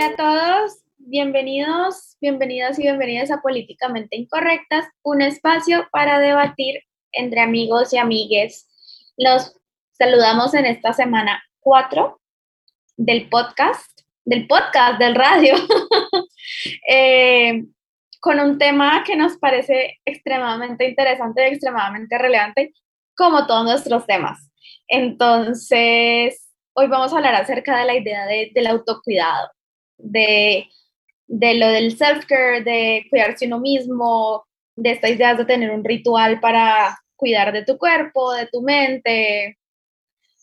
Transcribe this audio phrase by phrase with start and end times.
[0.00, 6.80] Hola a todos, bienvenidos, bienvenidas y bienvenidas a Políticamente Incorrectas, un espacio para debatir
[7.12, 8.66] entre amigos y amigues.
[9.18, 9.54] Los
[9.92, 12.18] saludamos en esta semana 4
[12.96, 15.54] del podcast, del podcast, del radio,
[16.88, 17.66] eh,
[18.20, 22.72] con un tema que nos parece extremadamente interesante y extremadamente relevante,
[23.14, 24.50] como todos nuestros temas.
[24.88, 29.50] Entonces, hoy vamos a hablar acerca de la idea del autocuidado,
[30.02, 30.68] de,
[31.26, 34.44] de lo del self-care, de cuidarse uno mismo,
[34.76, 39.58] de esta idea de tener un ritual para cuidar de tu cuerpo, de tu mente,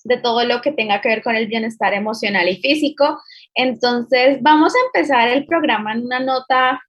[0.03, 3.19] de todo lo que tenga que ver con el bienestar emocional y físico.
[3.53, 6.81] Entonces, vamos a empezar el programa en una nota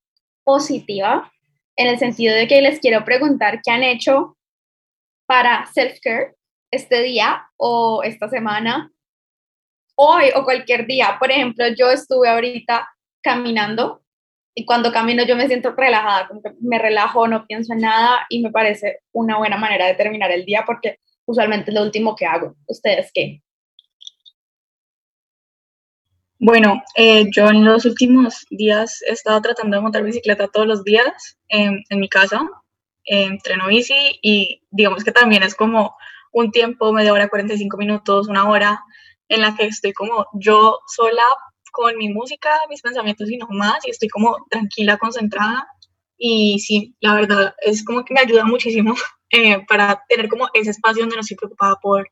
[0.44, 1.32] positiva,
[1.77, 4.36] en el sentido de que les quiero preguntar qué han hecho
[5.27, 6.34] para self-care
[6.70, 8.91] este día o esta semana
[10.00, 11.16] hoy o cualquier día.
[11.18, 12.88] Por ejemplo, yo estuve ahorita
[13.20, 14.02] caminando
[14.54, 16.28] y cuando camino yo me siento relajada,
[16.60, 20.44] me relajo, no pienso en nada y me parece una buena manera de terminar el
[20.44, 22.54] día porque usualmente es lo último que hago.
[22.66, 23.42] ¿Ustedes qué?
[26.38, 30.84] Bueno, eh, yo en los últimos días he estado tratando de montar bicicleta todos los
[30.84, 32.48] días en mi casa,
[33.04, 35.96] entreno bici y digamos que también es como
[36.32, 38.80] un tiempo, media hora, 45 minutos, una hora,
[39.29, 41.25] en la que estoy como yo sola
[41.73, 45.69] con mi música, mis pensamientos y no más, y estoy como tranquila, concentrada.
[46.17, 48.95] Y sí, la verdad es como que me ayuda muchísimo
[49.31, 52.09] eh, para tener como ese espacio donde no estoy preocupada por,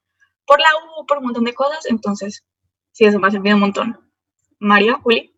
[0.47, 0.69] por la
[1.01, 1.87] U, por un montón de cosas.
[1.87, 2.45] Entonces,
[2.93, 4.01] sí, eso me ha servido un montón.
[4.59, 5.33] María, Juli.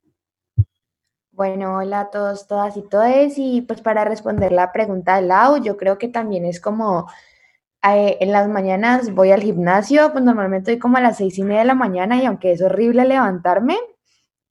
[1.31, 3.35] Bueno, hola a todos, todas y todes.
[3.37, 7.09] Y pues para responder la pregunta de Lau, yo creo que también es como
[7.85, 11.45] eh, en las mañanas voy al gimnasio, pues normalmente estoy como a las seis y
[11.45, 13.77] media de la mañana y aunque es horrible levantarme,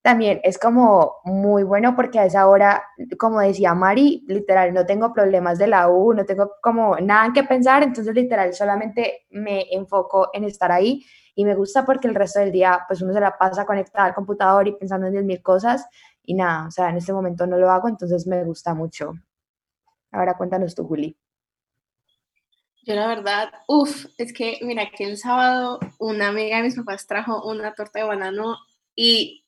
[0.01, 2.83] también es como muy bueno porque a esa hora,
[3.19, 7.43] como decía Mari, literal, no tengo problemas de la U, no tengo como nada que
[7.43, 11.03] pensar, entonces literal solamente me enfoco en estar ahí
[11.35, 14.15] y me gusta porque el resto del día pues uno se la pasa conectada al
[14.15, 15.85] computador y pensando en mil cosas
[16.23, 19.11] y nada, o sea, en este momento no lo hago, entonces me gusta mucho.
[20.11, 21.17] Ahora cuéntanos tú, Juli.
[22.87, 27.05] Yo la verdad, uff, es que mira que el sábado una amiga de mis papás
[27.05, 28.57] trajo una torta de banano
[28.95, 29.43] y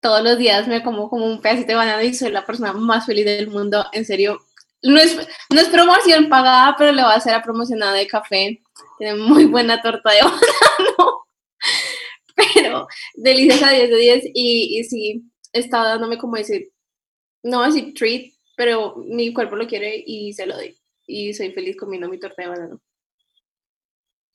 [0.00, 3.06] todos los días me como como un pedacito de banano y soy la persona más
[3.06, 4.40] feliz del mundo, en serio.
[4.82, 5.16] No es,
[5.48, 8.60] no es promoción pagada, pero le voy a hacer a promocionada de café.
[8.98, 11.26] Tiene muy buena torta de banano.
[12.34, 16.72] Pero deliciosa 10 de 10 y, y sí, estaba dándome como ese,
[17.44, 21.76] no decir treat, pero mi cuerpo lo quiere y se lo doy y soy feliz
[21.76, 22.80] comiendo mi torta de banano.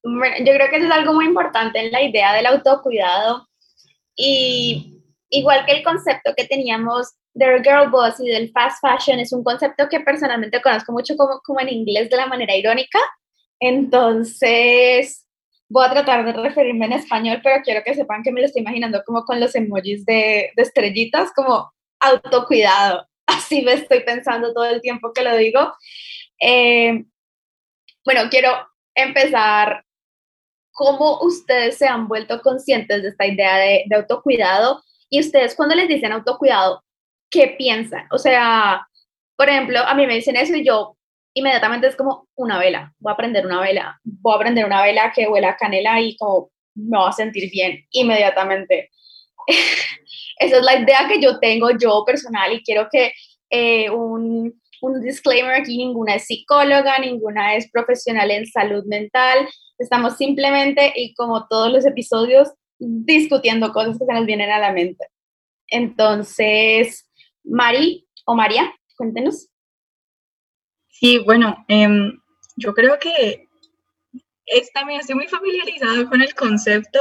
[0.03, 3.47] Yo creo que eso es algo muy importante en la idea del autocuidado
[4.15, 9.31] y igual que el concepto que teníamos del girl boss y del fast fashion es
[9.31, 12.99] un concepto que personalmente conozco mucho como, como en inglés de la manera irónica,
[13.59, 15.25] entonces
[15.69, 18.61] voy a tratar de referirme en español, pero quiero que sepan que me lo estoy
[18.61, 21.71] imaginando como con los emojis de, de estrellitas, como
[22.01, 23.07] autocuidado.
[23.25, 25.73] Así me estoy pensando todo el tiempo que lo digo.
[26.41, 27.05] Eh,
[28.03, 28.49] bueno, quiero
[28.95, 29.85] empezar.
[30.73, 34.81] ¿Cómo ustedes se han vuelto conscientes de esta idea de, autocuidado?
[35.09, 36.83] Y ustedes cuando les dicen autocuidado,
[37.29, 38.07] ¿qué piensan?
[38.11, 38.87] O sea,
[39.35, 40.97] por ejemplo, a mí me dicen eso y yo
[41.33, 45.11] inmediatamente es como una vela, voy a prender una vela, voy a prender una vela
[45.13, 48.89] que huela a canela y como me va a sentir bien inmediatamente.
[50.37, 53.13] Esa es la idea que yo tengo yo personal y quiero que
[53.49, 59.47] eh, un, un disclaimer aquí, ninguna es psicóloga, ninguna es profesional en salud mental,
[59.77, 62.49] estamos simplemente, y como todos los episodios,
[62.79, 65.05] discutiendo cosas que se nos vienen a la mente.
[65.67, 67.07] Entonces,
[67.43, 69.47] Mari o María, cuéntenos.
[70.87, 72.19] Sí, bueno, em,
[72.57, 73.47] yo creo que
[74.45, 76.99] es, también estoy muy familiarizada con el concepto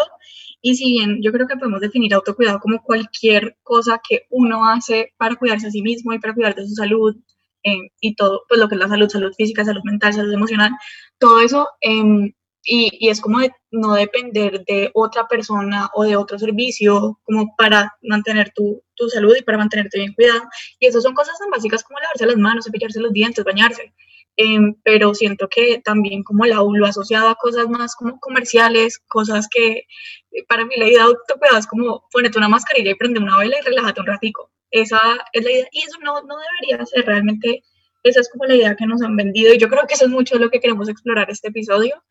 [0.62, 5.12] y si bien yo creo que podemos definir autocuidado como cualquier cosa que uno hace
[5.17, 7.17] para cuidarse a sí mismo y para cuidar de su salud,
[7.65, 10.71] eh, y todo, pues lo que es la salud, salud física, salud mental, salud emocional,
[11.19, 13.39] todo eso, em, y, y, es como
[13.71, 19.35] no depender de otra persona o de otro servicio como para mantener tu, tu salud
[19.39, 20.43] y para mantenerte bien cuidado.
[20.79, 23.95] Y eso son cosas tan básicas como lavarse las manos, cepillarse los dientes, bañarse.
[24.37, 29.49] Em, pero siento que también como la lo asociado a cosas más como comerciales, cosas
[29.51, 29.85] que
[30.49, 33.56] para mí la idea de autocuidado es como ponerte una mascarilla y prende una vela
[33.61, 34.51] y relájate un ratico.
[34.70, 35.00] Esa
[35.32, 37.62] es la idea, y eso no, no debería ser realmente,
[38.02, 40.11] esa es como la idea que nos han vendido, y yo creo que eso es
[40.11, 42.02] mucho lo que queremos explorar este episodio.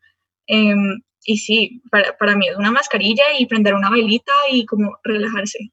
[0.46, 4.98] Em, y sí, para, para, mí es una mascarilla y prender una velita y como
[5.04, 5.72] relajarse.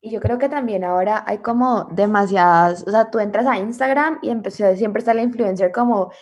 [0.00, 4.18] Y yo creo que también ahora hay como demasiadas, o sea, tú entras a Instagram
[4.22, 6.12] y empezó, siempre está la influencer como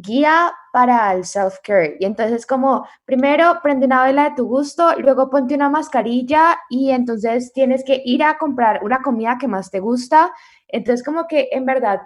[0.00, 1.96] guía para el self-care.
[2.00, 6.90] Y entonces como, primero prende una vela de tu gusto, luego ponte una mascarilla y
[6.90, 10.32] entonces tienes que ir a comprar una comida que más te gusta.
[10.68, 12.00] Entonces como que en verdad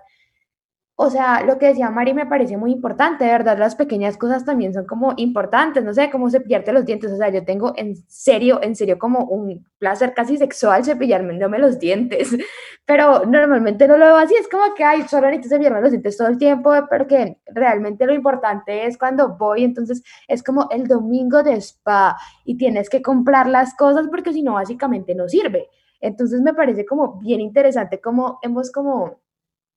[0.95, 4.45] o sea, lo que decía Mari me parece muy importante, de verdad, las pequeñas cosas
[4.45, 7.97] también son como importantes, no sé, cómo cepillarte los dientes, o sea, yo tengo en
[8.09, 12.37] serio, en serio como un placer casi sexual cepillarme los dientes,
[12.87, 16.17] pero normalmente no lo veo así, es como que, ay, solo necesito cepillarme los dientes
[16.17, 20.87] todo el tiempo, pero que realmente lo importante es cuando voy, entonces es como el
[20.87, 25.69] domingo de spa y tienes que comprar las cosas porque si no, básicamente no sirve.
[26.01, 29.21] Entonces me parece como bien interesante como hemos como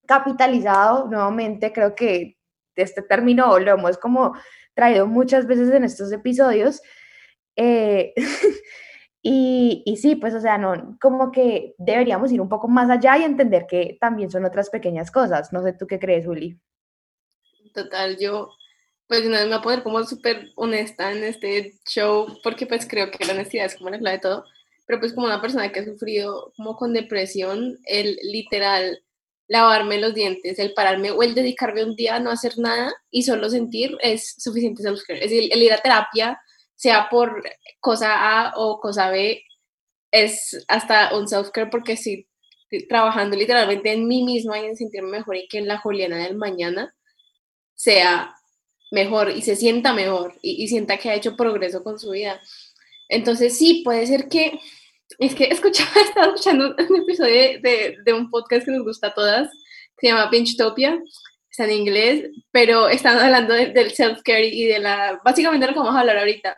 [0.05, 2.37] capitalizado nuevamente, creo que
[2.75, 4.35] este término lo hemos como
[4.73, 6.81] traído muchas veces en estos episodios.
[7.55, 8.13] Eh,
[9.21, 13.17] y, y, sí, pues, o sea, no, como que deberíamos ir un poco más allá
[13.17, 15.51] y entender que también son otras pequeñas cosas.
[15.53, 16.59] No sé tú qué crees, Juli.
[17.73, 18.51] Total, yo,
[19.07, 23.09] pues, no me voy a poner como súper honesta en este show, porque pues creo
[23.11, 24.45] que la honestidad es como la clave de todo,
[24.85, 28.99] pero pues como una persona que ha sufrido como con depresión, el literal
[29.47, 33.23] lavarme los dientes, el pararme o el dedicarme un día a no hacer nada y
[33.23, 34.83] solo sentir es suficiente.
[34.83, 36.39] Es decir, el ir a terapia,
[36.75, 37.43] sea por
[37.79, 39.43] cosa A o cosa B,
[40.11, 42.27] es hasta un self-care porque si
[42.89, 46.35] trabajando literalmente en mí misma y en sentirme mejor y que en la Juliana del
[46.35, 46.93] mañana
[47.75, 48.35] sea
[48.91, 52.41] mejor y se sienta mejor y sienta que ha hecho progreso con su vida.
[53.09, 54.59] Entonces sí, puede ser que
[55.19, 59.49] es que escuchaba, estaba escuchando un episodio de, un podcast que nos gusta a todas,
[59.99, 60.99] se llama Pinchtopia,
[61.49, 65.95] está en inglés, pero están hablando del self-care y de la, básicamente lo que vamos
[65.95, 66.55] a hablar ahorita,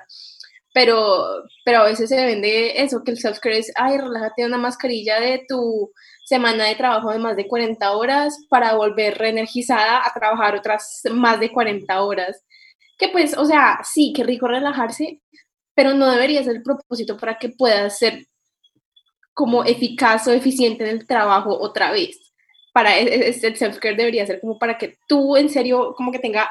[0.73, 5.19] pero, pero a veces se vende eso, que el self-care es, ay, relájate una mascarilla
[5.19, 5.91] de tu
[6.25, 11.39] semana de trabajo de más de 40 horas para volver reenergizada a trabajar otras más
[11.39, 12.44] de 40 horas.
[12.97, 15.21] Que pues, o sea, sí, qué rico relajarse,
[15.73, 18.27] pero no debería ser el propósito para que puedas ser
[19.37, 22.33] como eficaz o eficiente en el trabajo otra vez.
[22.73, 26.17] Para e, e, el self-care debería ser como para que tú en serio como que
[26.17, 26.49] tenga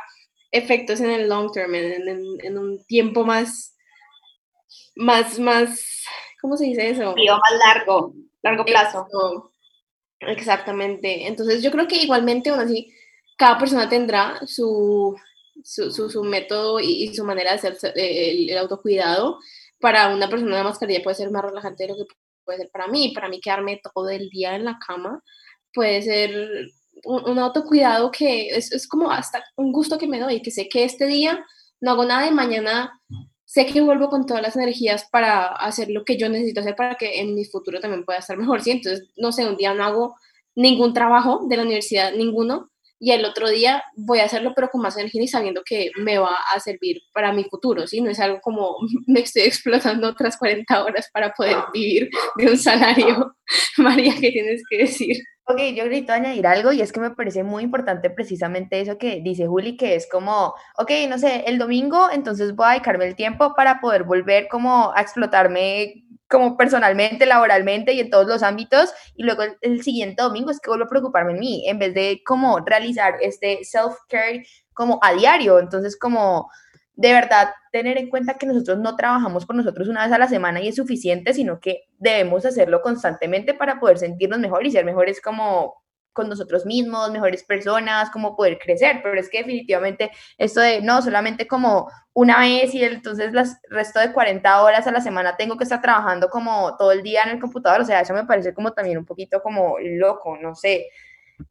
[0.52, 3.76] efectos en el long term, en, un tiempo más,
[4.94, 6.04] más, más,
[6.40, 7.12] ¿cómo se dice eso?
[7.16, 9.50] más largo, largo plazo.
[10.20, 11.26] Exactamente.
[11.26, 12.94] Entonces yo creo que igualmente, aún así,
[13.36, 15.16] cada persona tendrá su,
[15.64, 19.40] su, su, método y, su manera de hacer el, el, autocuidado.
[19.80, 22.14] Para una persona de mascarilla puede ser más relajante de lo que
[22.46, 25.22] puede ser para mí, para mí quedarme todo el día en la cama,
[25.74, 26.70] puede ser
[27.04, 30.84] un, autocuidado que es, es, como hasta un gusto que me doy, que sé que
[30.84, 31.44] este día
[31.80, 32.98] no hago nada y mañana
[33.44, 36.96] sé que vuelvo con todas las energías para hacer lo que yo necesito hacer para
[36.96, 38.70] que en mi futuro también pueda estar mejor, ¿sí?
[38.72, 40.16] Entonces, no sé, un día no hago
[40.54, 44.80] ningún trabajo de la universidad, ninguno, y el otro día voy a hacerlo pero con
[44.80, 48.00] más energía y sabiendo que me va a servir para mi futuro, ¿sí?
[48.00, 48.76] No es algo como
[49.06, 53.34] me estoy explotando otras 40 horas para poder vivir de un salario.
[53.78, 55.16] María, ¿qué tienes que decir?
[55.48, 59.20] Ok, yo grito añadir algo y es que me parece muy importante precisamente eso que
[59.22, 63.14] dice Juli, que es como, ok, no sé, el domingo entonces voy a dedicarme el
[63.14, 68.92] tiempo para poder volver como a explotarme como personalmente, laboralmente y en todos los ámbitos.
[69.14, 72.22] Y luego el, siguiente domingo es que vuelvo a preocuparme en mí, en vez de
[72.24, 75.58] como realizar este self-care como a diario.
[75.58, 76.50] Entonces, como
[76.94, 80.28] de verdad tener en cuenta que nosotros no trabajamos por nosotros una vez a la
[80.28, 84.84] semana y es suficiente, sino que debemos hacerlo constantemente para poder sentirnos mejor y ser
[84.84, 85.85] mejores como
[86.16, 91.02] con nosotros mismos, mejores personas, como poder crecer, pero es que definitivamente esto de no
[91.02, 95.56] solamente como una vez y entonces el resto de 40 horas a la semana tengo
[95.56, 98.54] que estar trabajando como todo el día en el computador, o sea, eso me parece
[98.54, 100.86] como también un poquito como loco, no sé,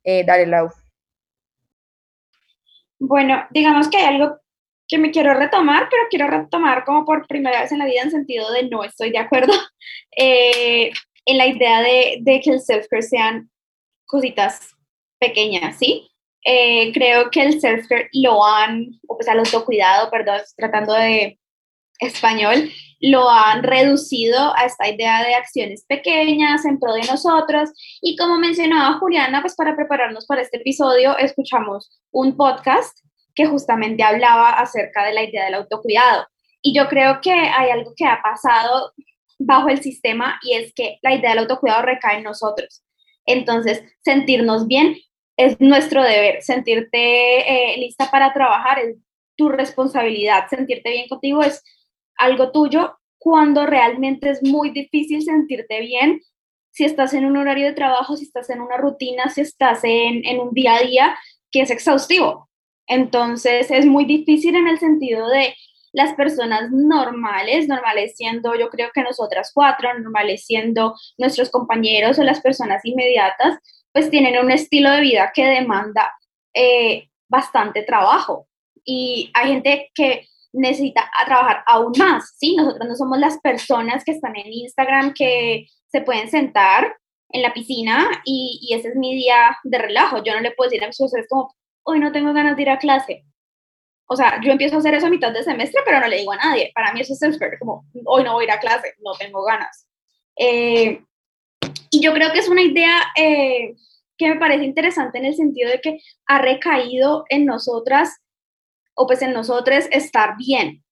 [0.03, 0.69] eh, dale Lau.
[2.97, 4.39] Bueno, digamos que hay algo
[4.87, 8.11] que me quiero retomar, pero quiero retomar como por primera vez en la vida en
[8.11, 9.53] sentido de no estoy de acuerdo.
[10.17, 10.91] Eh,
[11.25, 13.49] en la idea de, de que el self-care sean
[14.05, 14.71] cositas
[15.19, 16.09] pequeñas, ¿sí?
[16.43, 21.39] Eh, creo que el self-care lo han, o pues al autocuidado, perdón, tratando de
[21.99, 22.69] español,
[22.99, 27.69] lo han reducido a esta idea de acciones pequeñas en pro de nosotros.
[28.01, 32.97] Y como mencionaba Juliana, pues para prepararnos para este episodio, escuchamos un podcast
[33.33, 36.27] que justamente hablaba acerca de la idea del autocuidado.
[36.61, 38.93] Y yo creo que hay algo que ha pasado
[39.37, 42.84] bajo el sistema y es que la idea del autocuidado recae en nosotros.
[43.25, 44.95] Entonces, sentirnos bien
[45.37, 48.97] es nuestro deber, sentirte eh, lista para trabajar es
[49.35, 51.61] tu responsabilidad, sentirte bien contigo es
[52.17, 56.21] algo tuyo cuando realmente es muy difícil sentirte bien.
[56.71, 60.25] Si estás en un horario de trabajo, si estás en una rutina, si estás en,
[60.25, 61.17] en un día a día
[61.51, 62.49] que es exhaustivo.
[62.87, 65.55] Entonces es muy difícil en el sentido de
[65.95, 72.23] las personas normales, normales siendo yo creo que nosotras cuatro, normales siendo nuestros compañeros o
[72.23, 73.57] las personas inmediatas,
[73.93, 76.13] pues tienen un estilo de vida que demanda
[76.53, 78.47] eh, bastante trabajo.
[78.83, 82.57] Y hay gente que necesita trabajar aún más, ¿sí?
[82.57, 86.97] Nosotros no somos las personas que están en Instagram que se pueden sentar
[87.29, 90.21] en la piscina y, y ese es mi día de relajo.
[90.23, 92.69] Yo no le puedo decir a mis profesores como, hoy no tengo ganas de ir
[92.69, 93.23] a clase.
[94.07, 96.31] O sea, yo empiezo a hacer eso a mitad de semestre, pero no le digo
[96.31, 96.71] a nadie.
[96.75, 99.43] Para mí eso es self como, hoy no voy a ir a clase, no tengo
[99.43, 99.87] ganas.
[100.37, 101.01] Eh,
[101.89, 103.75] y yo creo que es una idea eh,
[104.17, 108.21] que me parece interesante en el sentido de que ha recaído en nosotras,
[108.93, 110.83] o pues en nosotros, estar bien.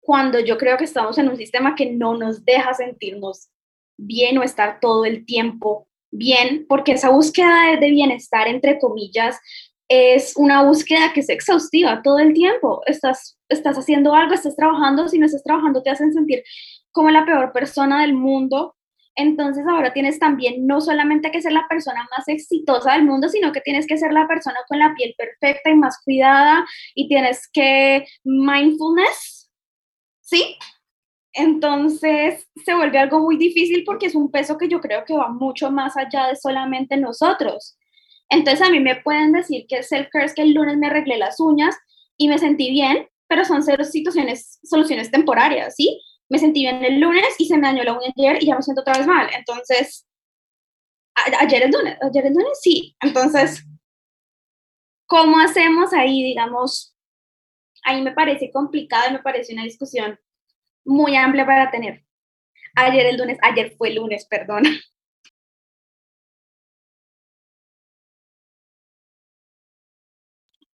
[0.00, 3.48] Cuando yo creo que estamos en un sistema que no nos deja sentirnos
[3.96, 9.38] bien o estar todo el tiempo bien, porque esa búsqueda de bienestar, entre comillas,
[9.88, 12.82] es una búsqueda que es exhaustiva todo el tiempo.
[12.86, 16.42] Estás, estás haciendo algo, estás trabajando, si no estás trabajando te hacen sentir
[16.92, 18.74] como la peor persona del mundo.
[19.14, 23.50] Entonces ahora tienes también no solamente que ser la persona más exitosa del mundo, sino
[23.52, 27.48] que tienes que ser la persona con la piel perfecta y más cuidada y tienes
[27.50, 29.50] que mindfulness,
[30.20, 30.56] ¿sí?
[31.32, 35.28] Entonces se vuelve algo muy difícil porque es un peso que yo creo que va
[35.28, 37.76] mucho más allá de solamente nosotros.
[38.28, 41.38] Entonces a mí me pueden decir que self-care es que el lunes me arreglé las
[41.40, 41.76] uñas
[42.16, 46.00] y me sentí bien, pero son situaciones, soluciones temporarias, ¿sí?
[46.28, 48.62] Me sentí bien el lunes y se me dañó la uña ayer y ya me
[48.62, 49.28] siento otra vez mal.
[49.36, 50.06] Entonces,
[51.14, 52.96] ayer el lunes, ayer el lunes sí.
[53.00, 53.64] Entonces,
[55.06, 56.96] ¿cómo hacemos ahí, digamos?
[57.84, 60.18] Ahí me parece complicado y me parece una discusión
[60.84, 62.04] muy amplia para tener.
[62.74, 64.64] Ayer el lunes, ayer fue lunes, perdón.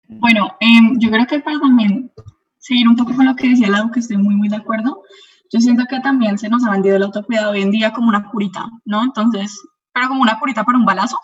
[0.09, 2.11] Bueno, em, yo creo que para también
[2.59, 5.03] seguir un poco con lo que decía Lau, que estoy muy, muy de acuerdo,
[5.51, 8.29] yo siento que también se nos ha vendido el autocuidado hoy en día como una
[8.29, 9.03] curita, ¿no?
[9.03, 9.57] Entonces,
[9.93, 11.19] pero como una curita para un balazo.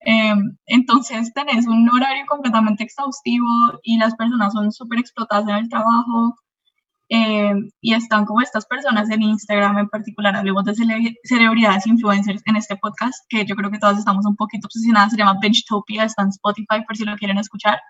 [0.00, 3.46] Em, entonces, tenés un horario completamente exhaustivo
[3.82, 6.36] y las personas son súper explotadas en el trabajo.
[7.10, 10.74] Em, y están como estas personas en Instagram en particular, hablemos de
[11.24, 15.16] celebridades influencers en este podcast, que yo creo que todas estamos un poquito obsesionadas, se
[15.16, 17.80] llama Benchtopia, está en Spotify por si lo quieren escuchar.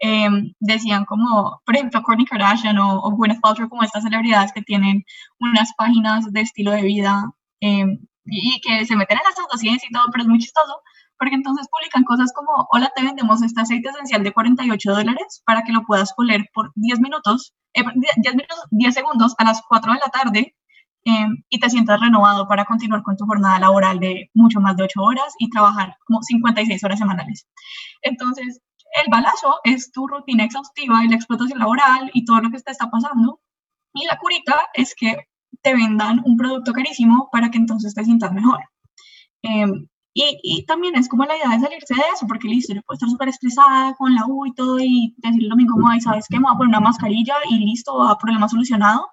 [0.00, 4.62] Em, decían como, por ejemplo, Kourtney Kardashian o, o, Gwyneth Paltrow, como estas celebridades que
[4.62, 5.04] tienen
[5.38, 7.30] unas páginas de estilo de vida
[7.60, 10.74] em, y, que se meten en las autociencia y todo, pero es muy chistoso
[11.18, 15.62] porque entonces publican cosas como, hola, te vendemos este aceite esencial de 48 dólares para
[15.62, 17.84] que lo puedas oler por 10 minutos, eh,
[18.16, 20.56] 10, minutos, 10 segundos a las 4 de la tarde
[21.04, 24.84] em, y te sientas renovado para continuar con tu jornada laboral de mucho más de
[24.84, 27.46] 8 horas y trabajar como 56 horas semanales.
[28.02, 28.60] Entonces,
[29.02, 32.70] el balazo es tu rutina exhaustiva y la explotación laboral y todo lo que te
[32.72, 33.40] está pasando.
[33.94, 35.16] Y la curita es que
[35.62, 38.60] te vendan un producto carísimo para que entonces te sientas mejor.
[39.42, 42.82] Em, y, y, también es como la idea de salirse de eso, porque listo, yo
[42.82, 46.26] puedo estar súper estresada con la U y todo y decir lo mismo, ay, ¿sabes
[46.28, 46.38] qué?
[46.38, 49.08] Me voy a poner una mascarilla y listo, va problema solucionado.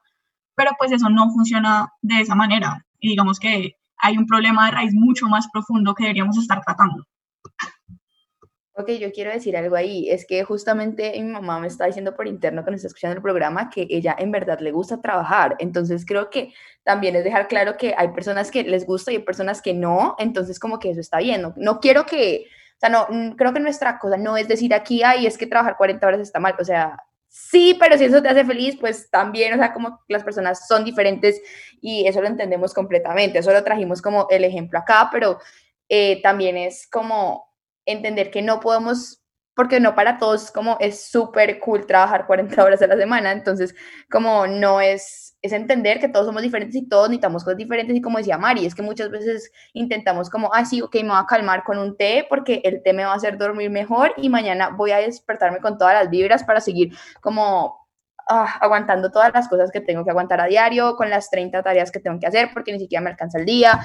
[0.56, 2.86] Pero pues eso no funciona de esa manera.
[3.00, 7.06] Y digamos que hay un problema de raíz mucho más profundo que deberíamos estar tratando.
[8.80, 10.10] Ok, yo quiero decir algo ahí.
[10.10, 13.22] Es que justamente mi mamá me está diciendo por interno que nos está escuchando el
[13.22, 15.58] programa que ella en verdad le gusta trabajar.
[15.60, 19.24] Entonces creo que también es dejar claro que hay personas que les gusta y hay
[19.24, 20.16] personas que no.
[20.18, 21.44] Entonces como que eso está bien.
[21.58, 22.46] No, quiero que,
[22.78, 25.76] o sea, no, creo que nuestra cosa no es decir aquí, ay, es que trabajar
[25.76, 26.56] 40 horas está mal.
[26.58, 30.24] O sea, sí, pero si eso te hace feliz, pues también, o sea, como las
[30.24, 31.42] personas son diferentes
[31.82, 33.40] y eso lo entendemos completamente.
[33.40, 35.38] Eso lo trajimos como el ejemplo acá, pero
[35.90, 37.49] eh, también es como
[37.92, 39.22] entender que no podemos,
[39.56, 43.76] porque no para todos como es súper cool trabajar 40 horas a la semana, entonces
[44.10, 48.02] como no es, es entender que todos somos diferentes y todos necesitamos cosas diferentes y
[48.02, 51.26] como decía Mari, es que muchas veces intentamos como, ah, sí, ok, me voy a
[51.26, 54.70] calmar con un té porque el té me va a hacer dormir mejor y mañana
[54.70, 57.88] voy a despertarme con todas las vibras para seguir como
[58.30, 61.92] ah, aguantando todas las cosas que tengo que aguantar a diario, con las 30 tareas
[61.92, 63.80] que tengo que hacer porque ni siquiera me alcanza el día,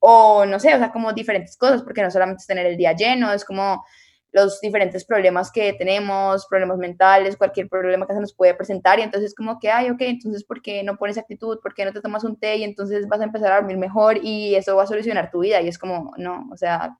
[0.00, 2.92] o no sé, o sea, como diferentes cosas, porque no solamente es tener el día
[2.94, 3.84] lleno, es como
[4.32, 9.02] los diferentes problemas que tenemos, problemas mentales, cualquier problema que se nos puede presentar y
[9.02, 11.58] entonces como que, ay, ok, entonces ¿por qué no pones actitud?
[11.62, 14.18] ¿Por qué no te tomas un té y entonces vas a empezar a dormir mejor
[14.22, 15.60] y eso va a solucionar tu vida?
[15.60, 16.96] Y es como, no, o sea,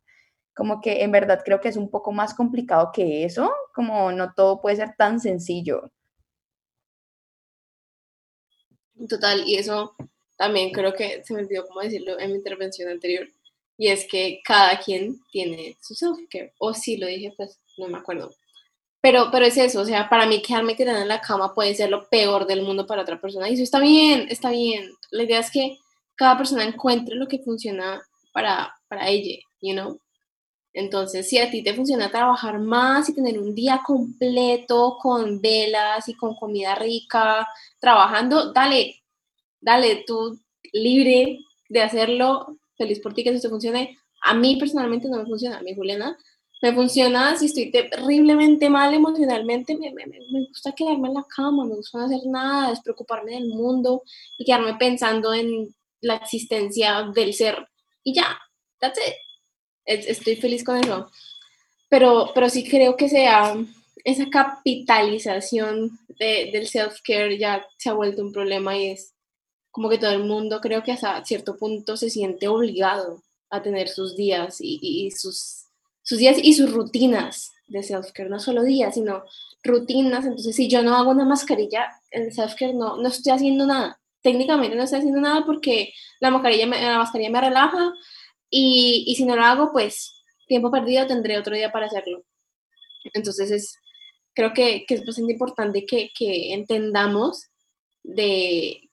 [0.54, 4.32] como que en verdad creo que es un poco más complicado que eso, como no
[4.34, 5.90] todo puede ser tan sencillo.
[9.08, 9.94] Total, y eso
[10.40, 13.28] también creo que se me olvidó cómo decirlo en mi intervención anterior,
[13.76, 17.98] y es que cada quien tiene su self-care, o si lo dije, pues no me
[17.98, 18.30] acuerdo.
[19.02, 21.90] Pero, pero es eso, o sea, para mí quedarme tirada en la cama puede ser
[21.90, 24.90] lo peor del mundo para otra persona, y eso está bien, está bien.
[25.10, 25.76] La idea es que
[26.14, 28.00] cada persona encuentre lo que funciona
[28.32, 30.00] para, para ella, you know.
[30.72, 36.08] Entonces, si a ti te funciona trabajar más y tener un día completo con velas
[36.08, 37.46] y con comida rica,
[37.78, 38.99] trabajando, dale,
[39.60, 40.38] dale, tú
[40.72, 43.98] libre de hacerlo, feliz por ti que eso te funcione.
[44.22, 46.16] A mí personalmente no me funciona, a mí Juliana
[46.62, 51.64] me funciona si estoy terriblemente mal emocionalmente, me, me, me, gusta quedarme en la cama,
[51.64, 54.02] me gusta no hacer nada, despreocuparme del mundo
[54.36, 57.66] y quedarme pensando en la existencia del ser.
[58.04, 58.38] Y ya,
[58.78, 59.14] that's it
[59.84, 61.10] estoy feliz con eso.
[61.88, 63.56] Pero, pero sí creo que sea
[64.04, 69.14] esa capitalización de, del self-care ya se ha vuelto un problema y es
[69.70, 73.88] como que todo el mundo creo que hasta cierto punto se siente obligado a tener
[73.88, 75.66] sus días y, sus,
[76.02, 79.24] sus días y sus rutinas de self-care, no solo días, sino
[79.62, 80.24] rutinas.
[80.24, 84.00] Entonces, si yo no hago una mascarilla, el self-care no, no estoy haciendo nada.
[84.22, 87.92] Técnicamente no estoy haciendo nada porque la mascarilla me, la mascarilla me relaja,
[88.50, 90.12] y, y si no lo hago, pues
[90.46, 92.24] tiempo perdido tendré otro día para hacerlo.
[93.14, 93.78] Entonces es,
[94.34, 96.10] creo que, es bastante importante que,
[96.52, 97.46] entendamos
[98.02, 98.89] de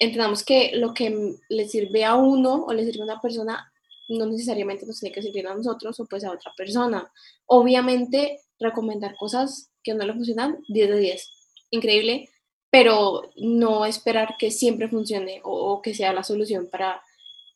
[0.00, 3.72] entendamos que lo que le sirve a uno o le sirve a una persona
[4.08, 7.12] no necesariamente nos tiene que servir a nosotros o pues a otra persona.
[7.46, 11.30] Obviamente recomendar cosas que no le funcionan 10 de 10.
[11.70, 12.28] Increíble,
[12.70, 17.00] pero no esperar que siempre funcione o, o que sea la solución para,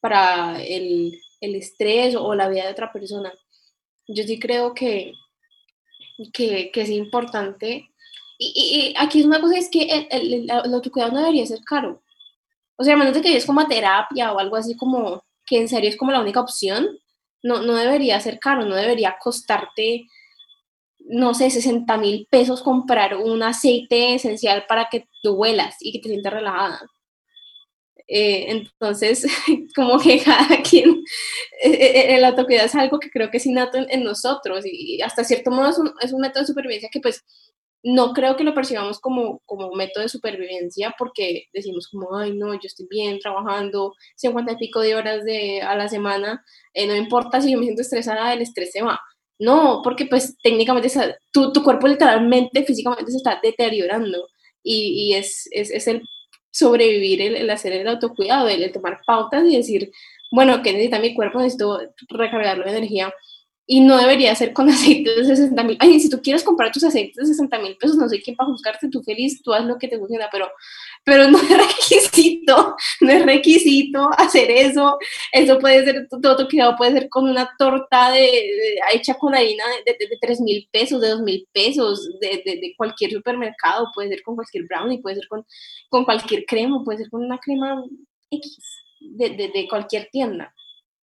[0.01, 3.33] para el, el estrés o la vida de otra persona.
[4.07, 5.13] Yo sí creo que,
[6.33, 7.89] que, es importante.
[8.39, 12.04] Y, aquí es una cosa, es que el, el, autocuidado no debería ser caro.
[12.77, 15.69] O sea, a menos de que es como terapia o algo así como que en
[15.69, 16.89] serio es como la única opción,
[17.43, 20.07] no, no debería ser caro, no debería costarte,
[20.99, 25.99] no sé, 60 mil pesos comprar un aceite esencial para que tú huelas y que
[26.01, 26.81] te sientas relajada.
[28.07, 29.27] Eh, entonces,
[29.77, 30.91] como que cada quien,
[31.63, 35.25] eh, eh, el autocuidado es algo que creo que es innato en, nosotros y hasta
[35.25, 37.25] cierto modo es un, es un, método de supervivencia que pues
[37.85, 42.55] no creo que lo percibamos como, como método de supervivencia porque decimos como, ay no,
[42.55, 46.43] yo estoy bien trabajando 50 y pico de horas de, a la semana,
[46.75, 48.99] no importa si yo me siento estresada, el estrés se va.
[49.39, 50.89] No, porque pues técnicamente
[51.33, 54.29] tu, tu, cuerpo literalmente, físicamente se está deteriorando
[54.63, 56.03] y, y es, es, es, el
[56.53, 59.91] sobrevivir el, hacer el autocuidado, el, tomar pautas y decir,
[60.31, 61.41] bueno, ¿qué necesita mi cuerpo?
[61.41, 63.13] Necesito recargarlo de energía.
[63.67, 65.77] Y no debería ser con aceites de 60 mil.
[65.81, 68.51] Ay, si tú quieres comprar tus aceites de 60 mil pesos, no sé quién para
[68.51, 70.51] juzgarte, tú feliz, tú haz lo que te funciona, pero,
[71.03, 74.99] pero no es requisito, no es requisito hacer eso.
[75.33, 79.93] Eso puede ser, todo cuidado puede ser con una torta de, hecha con harina de,
[79.99, 84.23] de, de 3 mil pesos, de 2 mil pesos, de, de, cualquier supermercado, puede ser
[84.23, 85.47] con cualquier brownie, puede ser con,
[85.89, 87.83] con cualquier crema, puede ser con una crema
[88.31, 88.59] X
[89.01, 90.55] de cualquier tienda.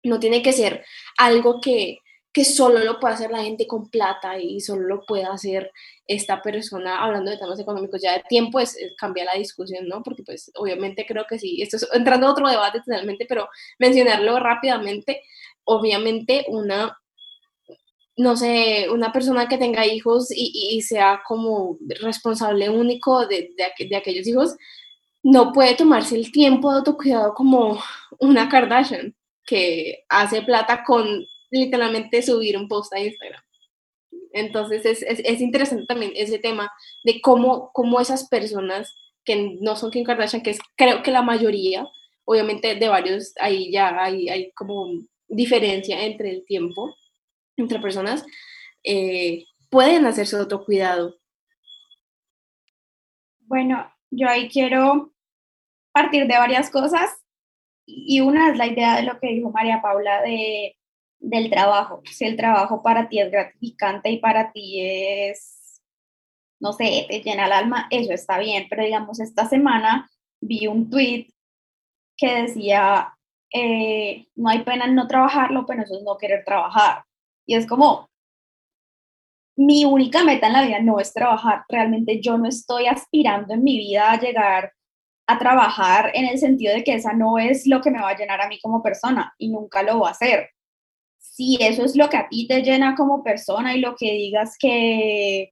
[0.03, 0.83] No tiene que ser
[1.17, 1.99] algo que,
[2.33, 5.71] que solo lo puede hacer la gente con plata y solo lo puede hacer
[6.07, 8.01] esta persona hablando de temas económicos.
[8.01, 10.01] Ya de tiempo es, cambia la discusión, ¿no?
[10.01, 14.39] Porque pues obviamente creo que sí, esto es entrando a otro debate totalmente, pero mencionarlo
[14.39, 15.21] rápidamente,
[15.63, 16.97] obviamente una,
[18.17, 23.95] no sé, una persona que tenga hijos y, sea como responsable único de, de, de
[23.95, 24.55] aquellos hijos,
[25.21, 27.79] no puede tomarse el tiempo de autocuidado como
[28.19, 29.15] una Kardashian
[29.45, 33.41] que hace plata con literalmente subir un post a Instagram.
[34.33, 36.71] Entonces es, es, es, interesante también ese tema
[37.03, 41.21] de cómo, cómo esas personas que no son Kim Kardashian, que es creo que la
[41.21, 41.87] mayoría,
[42.25, 44.87] obviamente de varios, ahí ya hay, hay como
[45.27, 46.95] diferencia entre el tiempo,
[47.57, 48.25] entre personas,
[48.83, 51.15] eh, pueden hacer su autocuidado.
[53.41, 55.13] Bueno, yo ahí quiero
[55.91, 57.11] partir de varias cosas
[57.85, 60.75] y una es la idea de lo que dijo María Paula de
[61.23, 62.01] del trabajo.
[62.11, 65.81] Si el trabajo para ti es gratificante y para ti es,
[66.59, 68.67] no sé, te llena el alma, eso está bien.
[68.69, 70.09] Pero digamos, esta semana
[70.41, 71.27] vi un tweet
[72.17, 73.17] que decía,
[73.53, 77.05] eh, no hay pena en no trabajarlo, pero eso es no querer trabajar.
[77.45, 78.09] Y es como,
[79.55, 81.63] mi única meta en la vida no es trabajar.
[81.69, 84.73] Realmente yo no estoy aspirando en mi vida a llegar
[85.25, 88.17] a trabajar en el sentido de que esa no es lo que me va a
[88.17, 90.52] llenar a mí como persona y nunca lo va a hacer
[91.33, 94.55] si eso es lo que a ti te llena como persona y lo que digas
[94.59, 95.51] que,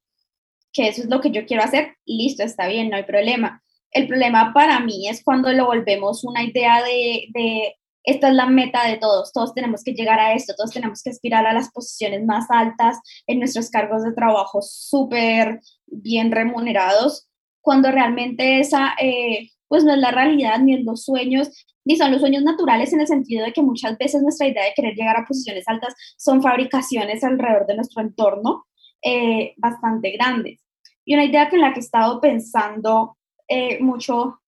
[0.72, 3.64] que eso es lo que yo quiero hacer, listo, está bien, no hay problema.
[3.90, 8.46] El problema para mí es cuando lo volvemos una idea de, de esta es la
[8.46, 11.72] meta de todos, todos tenemos que llegar a esto, todos tenemos que aspirar a las
[11.72, 17.28] posiciones más altas en nuestros cargos de trabajo súper bien remunerados,
[17.60, 21.50] cuando realmente esa eh, pues no es la realidad ni en los sueños,
[21.86, 24.74] ni son los sueños naturales en el sentido de que muchas veces nuestra idea de
[24.76, 28.66] querer llegar a posiciones altas son fabricaciones alrededor de nuestro entorno
[29.02, 30.60] eh, bastante grandes.
[31.06, 33.16] Y una idea que en la que he estado pensando
[33.48, 34.42] eh, mucho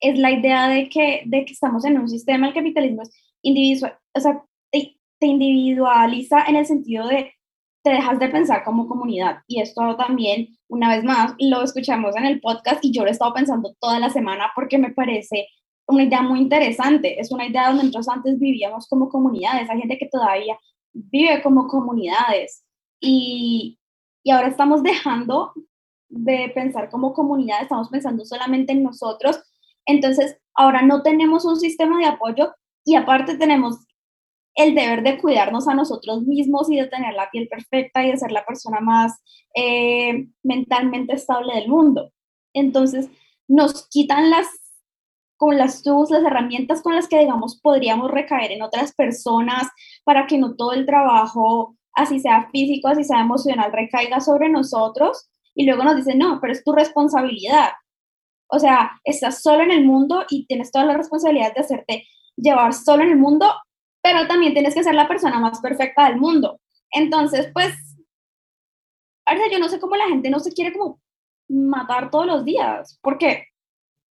[0.00, 3.10] es la idea de que, de que estamos en un sistema, el capitalismo es
[3.42, 7.32] individual, o sea, te, individualiza en el sentido de
[7.84, 9.42] te dejas de pensar como comunidad.
[9.46, 13.12] Y esto también, una vez más, lo escuchamos en el podcast y yo lo he
[13.12, 15.48] estado pensando toda la semana porque me parece
[15.86, 17.20] una idea muy interesante.
[17.20, 20.58] Es una idea donde nosotros antes vivíamos como comunidades, hay gente que todavía
[20.94, 22.64] vive como comunidades
[23.00, 23.78] y,
[24.22, 25.52] y ahora estamos dejando
[26.08, 29.42] de pensar como comunidad, estamos pensando solamente en nosotros.
[29.84, 33.76] Entonces, ahora no tenemos un sistema de apoyo y aparte tenemos
[34.54, 38.16] el deber de cuidarnos a nosotros mismos y de tener la piel perfecta y de
[38.16, 39.20] ser la persona más
[39.54, 42.12] eh, mentalmente estable del mundo.
[42.52, 43.08] Entonces,
[43.48, 44.46] nos quitan las,
[45.36, 49.68] con las las herramientas con las que, digamos, podríamos recaer en otras personas
[50.04, 55.28] para que no todo el trabajo, así sea físico, así sea emocional, recaiga sobre nosotros.
[55.54, 57.70] Y luego nos dicen, no, pero es tu responsabilidad.
[58.48, 62.72] O sea, estás solo en el mundo y tienes toda la responsabilidad de hacerte llevar
[62.72, 63.52] solo en el mundo
[64.04, 66.60] pero también tienes que ser la persona más perfecta del mundo.
[66.90, 67.74] Entonces, pues,
[69.24, 71.00] ahora yo no sé cómo la gente no se quiere como
[71.48, 73.46] matar todos los días, porque,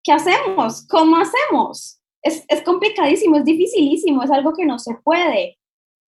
[0.04, 0.88] ¿qué hacemos?
[0.88, 2.02] ¿Cómo hacemos?
[2.24, 5.60] Es, es complicadísimo, es dificilísimo, es algo que no se puede.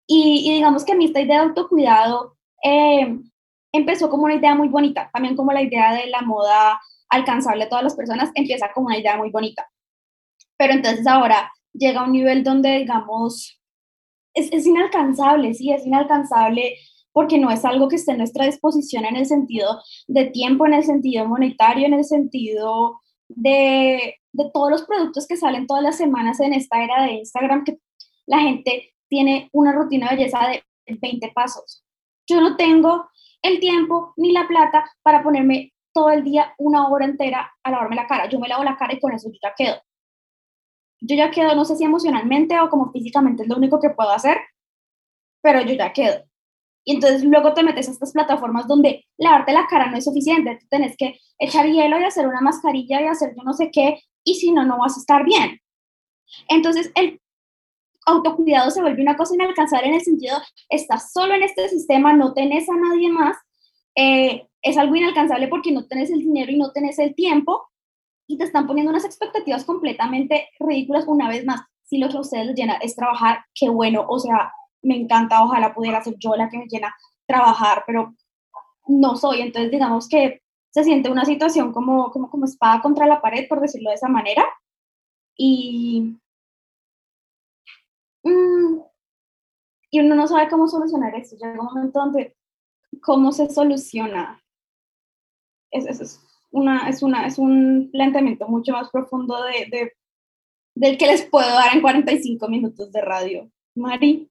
[0.08, 3.16] Y, digamos que a mí esta idea de autocuidado eh,
[3.72, 7.68] empezó como una idea muy bonita, también como la idea de la moda alcanzable a
[7.68, 9.70] todas las personas empieza como una idea muy bonita.
[10.56, 13.57] Pero entonces ahora llega a un nivel donde, digamos,
[14.34, 16.76] es, inalcanzable, sí, es inalcanzable
[17.12, 20.74] porque no es algo que esté en nuestra disposición en el sentido de tiempo, en
[20.74, 25.96] el sentido monetario, en el sentido de, de todos los productos que salen todas las
[25.96, 27.78] semanas en esta era de Instagram, que
[28.26, 31.84] la gente tiene una rutina de belleza de 20 pasos.
[32.26, 33.08] Yo no tengo
[33.42, 37.96] el tiempo ni la plata para ponerme todo el día una hora entera a lavarme
[37.96, 38.28] la cara.
[38.28, 39.80] Yo me lavo la cara y con eso yo ya quedo
[41.00, 44.10] yo ya quedo, no sé si emocionalmente o como físicamente es lo único que puedo
[44.10, 44.38] hacer,
[45.42, 46.24] pero yo ya quedo.
[46.84, 50.58] Y entonces luego te metes a estas plataformas donde lavarte la cara no es suficiente,
[50.60, 54.00] tú tienes que echar hielo y hacer una mascarilla y hacer yo no sé qué,
[54.24, 55.60] y si no, no vas a estar bien.
[56.48, 57.20] Entonces el
[58.06, 62.32] autocuidado se vuelve una cosa inalcanzable en el sentido, estás solo en este sistema, no
[62.32, 63.36] tenés a nadie más,
[63.94, 67.67] eh, es algo inalcanzable porque no tenés el dinero y no tenés el tiempo,
[68.28, 71.62] y te están poniendo unas expectativas completamente ridículas una vez más.
[71.82, 75.42] Si lo que a ustedes les llena es trabajar, qué bueno, o sea, me encanta,
[75.42, 76.94] ojalá pudiera ser yo la que me llena
[77.26, 78.14] trabajar, pero
[78.86, 83.20] no soy, entonces digamos que se siente una situación como, como, como espada contra la
[83.22, 84.44] pared, por decirlo de esa manera,
[85.34, 86.18] y,
[88.24, 88.80] mm,
[89.90, 92.36] y uno no sabe cómo solucionar esto, llega un momento donde,
[93.02, 94.42] ¿cómo se soluciona?
[95.70, 99.92] Es, es, una, es, una, es un planteamiento mucho más profundo de, de,
[100.74, 103.50] del que les puedo dar en 45 minutos de radio.
[103.74, 104.30] Mari.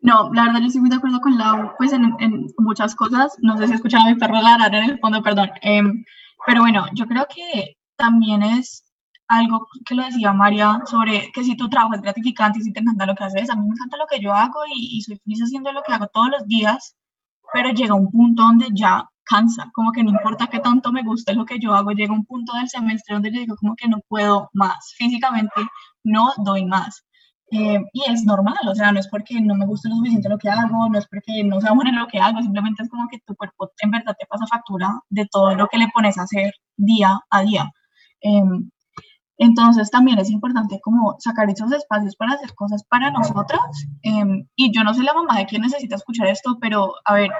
[0.00, 3.36] No, la verdad yo estoy muy de acuerdo con Lau, pues en, en muchas cosas,
[3.40, 6.04] no sé si escuchan a mi perro ladrar en el fondo, perdón, em,
[6.44, 8.84] pero bueno, yo creo que también es
[9.28, 12.80] algo que lo decía María sobre que si tu trabajo es gratificante y si te
[12.80, 15.18] encanta lo que haces, a mí me encanta lo que yo hago y, y soy
[15.18, 16.96] feliz haciendo lo que hago todos los días,
[17.52, 21.34] pero llega un punto donde ya cansa, como que no importa qué tanto me guste
[21.34, 23.98] lo que yo hago, llega un punto del semestre donde yo digo como que no
[24.08, 25.60] puedo más, físicamente
[26.04, 27.04] no doy más.
[27.50, 30.38] Eh, y es normal, o sea, no es porque no me guste lo suficiente lo
[30.38, 33.08] que hago, no es porque no sea bueno en lo que hago, simplemente es como
[33.10, 36.22] que tu cuerpo en verdad te pasa factura de todo lo que le pones a
[36.22, 37.70] hacer día a día.
[38.22, 38.70] Em,
[39.38, 43.60] entonces también es importante como sacar esos espacios para hacer cosas para nosotras.
[44.02, 47.30] Em, y yo no soy la mamá de quien necesita escuchar esto, pero a ver,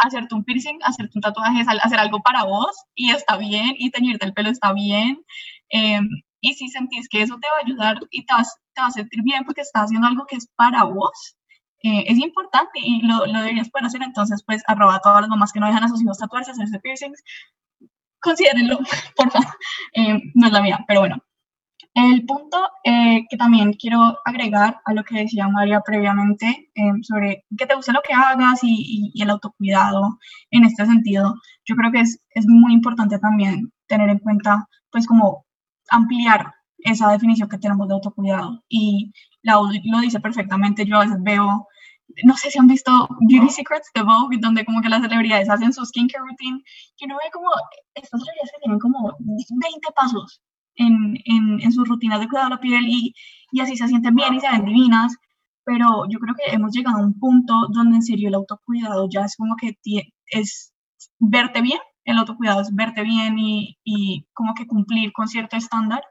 [0.00, 4.26] hacerte un piercing, hacerte un tatuaje, hacer algo para vos y está bien, y teñirte
[4.26, 5.24] el pelo está bien.
[5.70, 6.08] Em,
[6.40, 8.90] y si sentís que eso te va a ayudar y te, vas, te va a
[8.90, 11.36] sentir bien porque estás haciendo algo que es para vos,
[11.82, 14.02] eh, es importante y lo, lo, deberías poder hacer.
[14.02, 16.78] Entonces, pues, arroba a todas las mamás que no dejan a sus hijos tatuarse, hacerse
[16.80, 17.22] piercings,
[18.20, 18.78] considérenlo,
[19.16, 19.48] por favor.
[19.92, 21.22] Em, no es la mía, pero bueno.
[21.94, 27.44] El punto eh, que también quiero agregar a lo que decía María previamente em, sobre
[27.58, 30.18] que te guste lo que hagas y, y, el autocuidado
[30.50, 35.06] en este sentido, yo creo que es, es, muy importante también tener en cuenta, pues
[35.06, 35.46] como
[35.90, 38.62] ampliar esa definición que tenemos de autocuidado.
[38.68, 41.66] Y la lo dice perfectamente, yo a veces veo,
[42.24, 45.72] no sé si han visto Beauty Secrets de Vogue, donde como que las celebridades hacen
[45.72, 46.62] su skincare routine,
[46.98, 47.50] y uno ve como
[47.94, 50.40] estas celebridades que tienen como 20 pasos
[50.76, 53.14] en, en, en sus rutinas de cuidado de la piel y,
[53.52, 55.16] y así se sienten bien y se ven divinas,
[55.64, 59.24] pero yo creo que hemos llegado a un punto donde en serio el autocuidado ya
[59.24, 59.76] es como que
[60.26, 60.72] es
[61.18, 66.02] verte bien, el autocuidado es verte bien y, y como que cumplir con cierto estándar.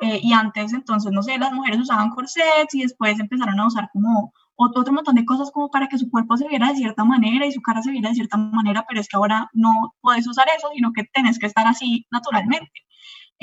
[0.00, 3.88] Eh, y antes, entonces, no sé, las mujeres usaban corsets y después empezaron a usar
[3.92, 7.04] como otro, otro montón de cosas como para que su cuerpo se viera de cierta
[7.04, 10.26] manera y su cara se viera de cierta manera, pero es que ahora no puedes
[10.26, 12.70] usar eso, sino que tienes que estar así naturalmente.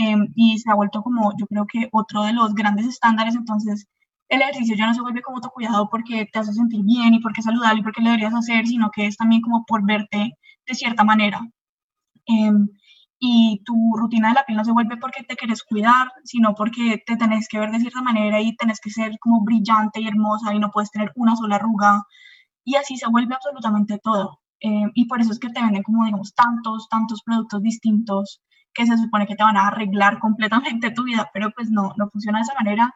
[0.02, 3.88] Em, y se ha vuelto como, yo creo que otro de los grandes estándares, entonces
[4.30, 7.42] el ejercicio ya no se vuelve como autocuidado porque te hace sentir bien y porque
[7.42, 10.32] es saludable y porque lo deberías hacer, sino que es también como por verte
[10.68, 11.40] de cierta manera.
[12.28, 12.70] Em,
[13.20, 17.04] y tu rutina de la piel no se vuelve porque te quieres cuidar, sino porque
[17.06, 20.54] te tenés que ver de cierta manera y tenés que ser como brillante y hermosa
[20.56, 22.04] y no puedes tener una sola arruga.
[22.66, 24.40] Y así se vuelve absolutamente todo.
[24.62, 28.42] Em, y por eso es que te venden como, digamos, tantos, tantos productos distintos
[28.74, 32.10] que se supone que te van a arreglar completamente tu vida, pero pues no, no
[32.10, 32.94] funciona de esa manera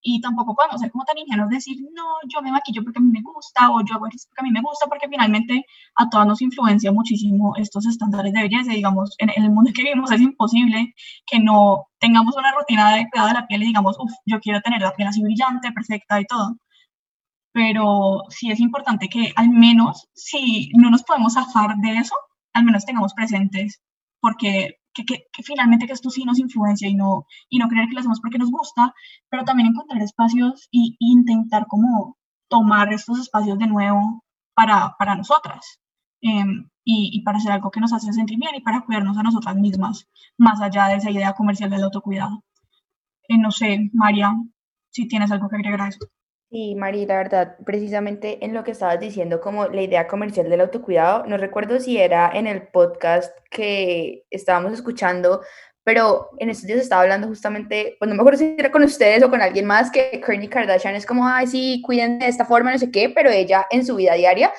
[0.00, 3.10] y tampoco podemos ser como tan ingenuos decir, no, yo me maquillo porque a mí
[3.10, 5.64] me gusta o yo hago esto porque a mí me gusta, porque finalmente
[5.96, 8.72] a todos nos influencia muchísimo estos estándares de belleza.
[8.72, 10.94] Digamos, en, el mundo en que vivimos es imposible
[11.26, 14.60] que no tengamos una rutina de cuidado de la piel y digamos, uff, yo quiero
[14.62, 16.56] tener la piel así brillante, perfecta y todo.
[17.52, 22.14] Pero sí es importante que al menos, si no nos podemos zafar de eso,
[22.52, 23.82] al menos tengamos presentes
[24.20, 28.00] porque que, finalmente que esto sí nos influencia y no, y no creer que lo
[28.00, 28.94] hacemos porque nos gusta,
[29.28, 32.16] pero también encontrar espacios y, intentar como
[32.48, 35.80] tomar estos espacios de nuevo para, para nosotras
[36.22, 39.56] em, y, para hacer algo que nos hace sentir bien y para cuidarnos a nosotras
[39.56, 40.08] mismas,
[40.38, 42.42] más allá de esa idea comercial del autocuidado.
[43.28, 44.34] Eh, no sé, María,
[44.90, 46.00] si tienes algo que agregar a eso.
[46.50, 50.62] Sí, Mari, la verdad, precisamente en lo que estabas diciendo, como la idea comercial del
[50.62, 55.42] autocuidado, no recuerdo si era en el podcast que estábamos escuchando,
[55.84, 59.22] pero en estos días estaba hablando justamente, pues no me acuerdo si era con ustedes
[59.22, 62.72] o con alguien más, que Kourtney Kardashian es como, ay, sí, cuiden de esta forma,
[62.72, 64.50] no sé qué, pero ella en su vida diaria,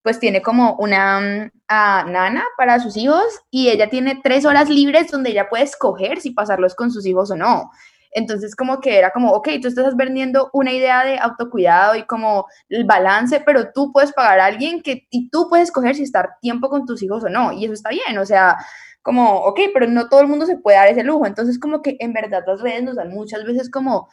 [0.00, 5.10] pues tiene como una mm, nana para sus hijos y ella tiene tres horas libres
[5.10, 7.70] donde ella puede escoger si pasarlos con sus hijos o no.
[8.14, 12.46] Entonces como que era como, ok, tú estás vendiendo una idea de autocuidado y como
[12.68, 16.36] el balance, pero tú puedes pagar a alguien que, y tú puedes escoger si estar
[16.40, 18.56] tiempo con tus hijos o no, y eso está bien, o sea,
[19.02, 21.96] como, ok, pero no todo el mundo se puede dar ese lujo, entonces como que
[22.00, 24.08] en verdad las redes nos dan muchas veces como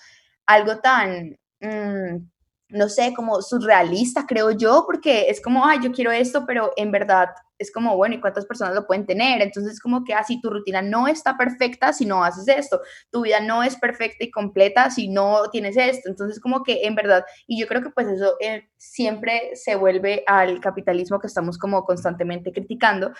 [0.45, 1.37] algo tan...
[1.61, 2.30] Mm,
[2.71, 6.91] no sé, como surrealista, creo yo, porque es como, ay, yo quiero esto, pero en
[6.91, 9.41] verdad es como, bueno, ¿y cuántas personas lo pueden tener?
[9.41, 12.81] Entonces, como que así ah, tu rutina no está perfecta si no haces esto,
[13.11, 16.09] tu vida no es perfecta y completa si no tienes esto.
[16.09, 20.23] Entonces, como que en verdad, y yo creo que pues eso eh, siempre se vuelve
[20.25, 23.11] al capitalismo que estamos como constantemente criticando,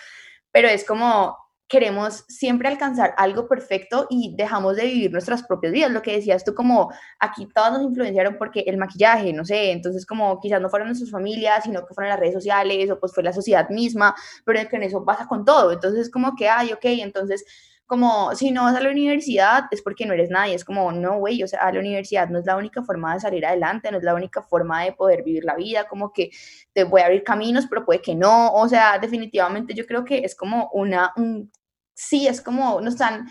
[0.50, 1.36] pero es como
[1.68, 5.90] queremos siempre alcanzar algo perfecto y dejamos de vivir nuestras propias vidas.
[5.90, 10.04] Lo que decías tú, como aquí todos nos influenciaron porque el maquillaje, no sé, entonces
[10.04, 13.22] como quizás no fueron nuestras familias, sino que fueron las redes sociales o pues fue
[13.22, 15.72] la sociedad misma, pero que en eso pasa con todo.
[15.72, 17.44] Entonces como que, ay, ok, entonces
[17.92, 21.18] como si no vas a la universidad es porque no eres nadie, es como, no,
[21.18, 23.98] güey, o sea, a la universidad no es la única forma de salir adelante, no
[23.98, 26.30] es la única forma de poder vivir la vida, como que
[26.72, 30.20] te voy a abrir caminos, pero puede que no, o sea, definitivamente yo creo que
[30.20, 31.52] es como una, un
[31.92, 33.26] sí, es como nos han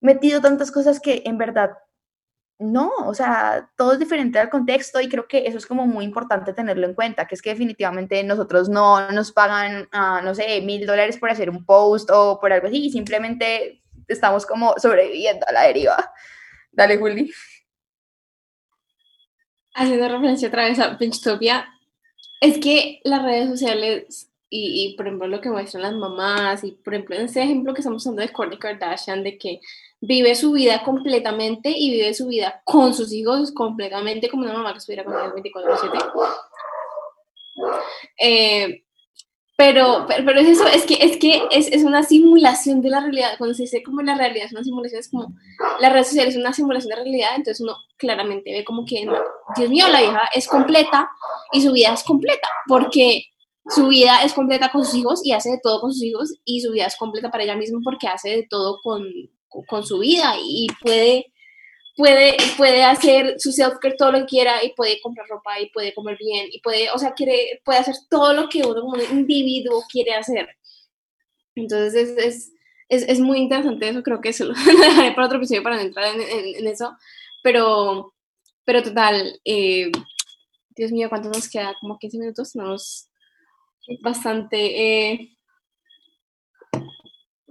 [0.00, 1.70] metido tantas cosas que en verdad
[2.62, 6.04] no, o sea, todo es diferente al contexto y creo que eso es como muy
[6.04, 10.60] importante tenerlo en cuenta, que es que definitivamente nosotros no nos pagan, ah, no sé,
[10.62, 15.52] mil dólares por hacer un post o por algo así, simplemente estamos como sobreviviendo a
[15.52, 16.12] la deriva.
[16.70, 17.32] Dale, Juli.
[19.74, 21.68] Haciendo referencia otra vez a Pinchtopia,
[22.40, 26.92] es que las redes sociales y, por ejemplo lo que muestran las mamás y por
[26.92, 29.60] ejemplo ese ejemplo que estamos usando de Kourtney Kardashian de que
[30.02, 34.72] vive su vida completamente y vive su vida con sus hijos completamente como una mamá
[34.72, 36.12] que estuviera con ellos 24/7
[38.18, 38.84] eh,
[39.56, 43.00] pero, pero, pero, es eso, es que, es, que es, es, una simulación de la
[43.00, 43.34] realidad.
[43.38, 45.34] Cuando se dice como la realidad es una simulación, es como
[45.78, 49.06] la red social es una simulación de realidad, entonces uno claramente ve como que,
[49.56, 51.08] Dios mío, la hija es completa
[51.52, 53.26] y su vida es completa, porque
[53.68, 56.60] su vida es completa con sus hijos y hace de todo con sus hijos y
[56.60, 59.04] su vida es completa para ella misma porque hace de todo con,
[59.66, 61.32] con su vida y puede,
[61.96, 65.94] puede, puede hacer su self-care todo lo que quiera y puede comprar ropa y puede
[65.94, 69.82] comer bien y puede, o sea, quiere, puede hacer todo lo que uno como individuo
[69.90, 70.48] quiere hacer.
[71.54, 72.52] Entonces es, es,
[72.88, 75.82] es, es, muy interesante eso, creo que eso lo dejaré para otro episodio para no
[75.82, 76.96] entrar en, en, eso,
[77.42, 78.14] pero,
[78.64, 79.90] pero total, eh,
[80.70, 81.74] Dios mío, ¿cuánto nos queda?
[81.80, 83.08] Como 15 minutos, nos
[84.02, 85.10] bastante...
[85.10, 85.36] Eh,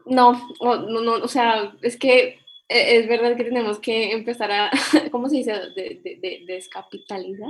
[0.05, 4.71] no, no, no, o sea, es que e, es verdad que tenemos que empezar a,
[5.11, 5.51] ¿cómo se dice?
[5.75, 7.49] De, de, de descapitalizar.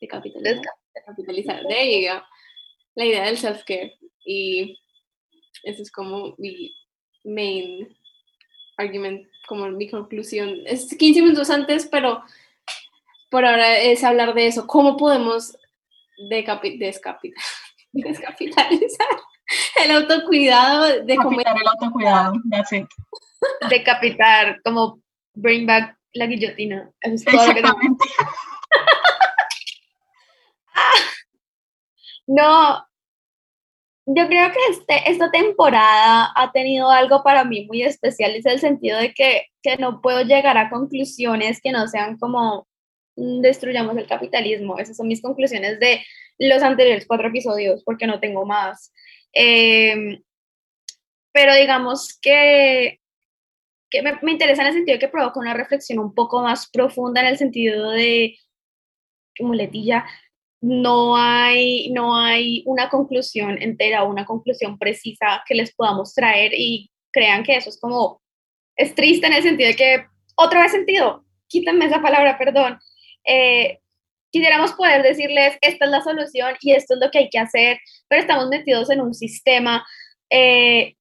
[0.00, 0.74] Descapitalizar.
[0.94, 1.62] Descapitalizar.
[1.64, 2.22] De
[2.94, 3.98] La idea del self-care.
[4.24, 4.78] Y
[5.64, 6.74] eso es como mi
[7.24, 7.96] main
[8.76, 10.56] argument, como mi conclusión.
[10.66, 12.22] Es 15 minutos antes, pero
[13.30, 14.66] por ahora es hablar de eso.
[14.66, 15.56] ¿Cómo podemos
[17.92, 19.19] descapitalizar
[19.84, 20.84] el autocuidado?
[20.84, 22.86] De Decapitar el autocuidado, that's it.
[23.68, 25.00] Decapitar, como
[25.34, 26.90] bring back la guillotina.
[27.00, 27.62] Eso es que
[32.26, 32.86] No,
[34.06, 38.60] yo creo que este, esta temporada ha tenido algo para mí muy especial, es el
[38.60, 42.68] sentido de que, que no puedo llegar a conclusiones que no sean como
[43.16, 44.78] mm, destruyamos el capitalismo.
[44.78, 46.02] Esas son mis conclusiones de
[46.38, 48.92] los anteriores cuatro episodios, porque no tengo más.
[49.32, 50.22] Em,
[51.32, 53.00] pero digamos que,
[53.90, 56.68] que me, me, interesa en el sentido de que provoca una reflexión un poco más
[56.70, 58.36] profunda en el sentido de,
[59.38, 60.04] como letilla,
[60.60, 66.90] no hay, no hay una conclusión entera, una conclusión precisa que les podamos traer y
[67.12, 68.20] crean que eso es como,
[68.76, 72.78] es triste en el sentido de que, otra vez sentido, quítenme esa palabra, perdón.
[73.24, 73.80] Eh,
[74.30, 77.78] quisiéramos poder decirles, esta es la solución y esto es lo que hay que hacer,
[78.08, 79.84] pero estamos metidos en un sistema
[80.30, 80.94] eh,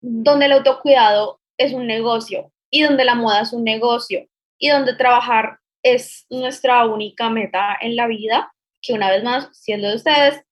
[0.00, 4.26] donde el autocuidado es un negocio y donde la moda es un negocio
[4.58, 9.88] y donde trabajar es nuestra única meta en la vida que una vez más, siendo
[9.88, 10.42] de ustedes,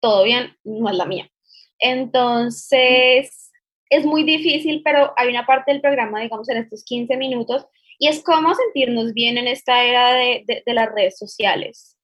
[0.00, 1.30] todo bien, no es la mía.
[1.78, 3.50] Entonces,
[3.88, 7.66] es muy difícil, pero hay una parte del programa, digamos, en estos 15 minutos,
[8.00, 11.96] y es cómo sentirnos bien en esta era de, las redes sociales.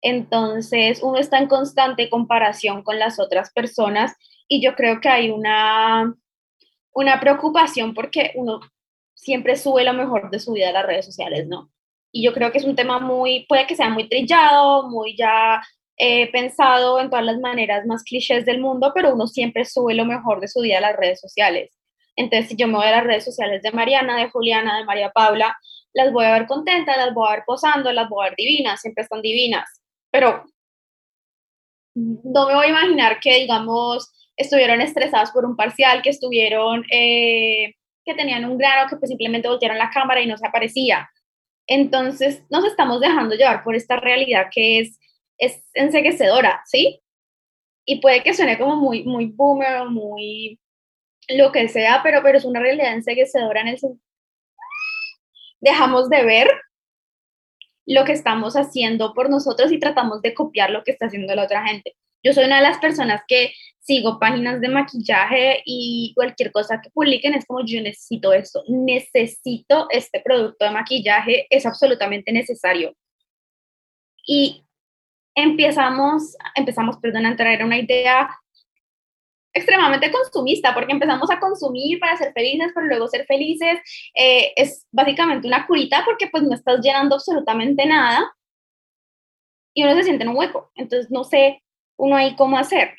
[0.00, 4.14] Entonces, uno está en constante comparación con las otras personas
[4.48, 6.14] y yo creo que hay una,
[6.92, 8.60] una preocupación porque uno
[9.14, 11.70] siempre sube lo mejor de su vida a las redes sociales, ¿no?
[12.12, 15.62] y yo creo que es un tema muy, puede que sea muy trillado, muy ya
[15.96, 20.04] eh, pensado en todas las maneras más clichés del mundo, pero uno siempre sube lo
[20.04, 21.79] mejor de su vida a las redes sociales.
[22.20, 25.10] Entonces, si yo me voy a las redes sociales de Mariana, de Juliana, de María
[25.10, 25.56] Paula,
[25.92, 28.80] las voy a ver contentas, las voy a ver posando, las voy a ver divinas,
[28.80, 30.44] siempre están divinas, pero
[31.94, 37.74] no me voy a imaginar que, digamos, estuvieron estresadas por un parcial, que estuvieron, eh,
[38.04, 41.10] que tenían un grano, que pues simplemente voltearon la cámara y no se aparecía
[41.70, 44.98] entonces nos estamos dejando llevar por esta realidad que es,
[45.38, 47.00] es enseguecedora, ¿sí?
[47.86, 50.58] Y puede que suene como muy, muy boomer, muy
[51.28, 53.78] lo que sea, pero, pero es una realidad enseguecedora en el
[55.60, 56.48] dejamos de ver
[57.86, 61.44] lo que estamos haciendo por nosotros y tratamos de copiar lo que está haciendo la
[61.44, 61.96] otra gente.
[62.22, 66.90] Yo soy una de las personas que sigo páginas de maquillaje y cualquier cosa que
[66.90, 72.94] publiquen es como yo necesito esto, necesito este producto de maquillaje, es absolutamente necesario.
[74.26, 74.64] Y
[75.34, 78.28] empezamos, empezamos, perdón, a traer una idea
[79.52, 83.78] extremadamente consumista, porque empezamos a consumir para ser felices, pero luego ser felices
[84.14, 88.32] eh, es básicamente una curita porque pues no estás llenando absolutamente nada
[89.74, 90.70] y uno se siente en un hueco.
[90.74, 91.62] Entonces no sé
[91.96, 92.94] uno ahí cómo hacer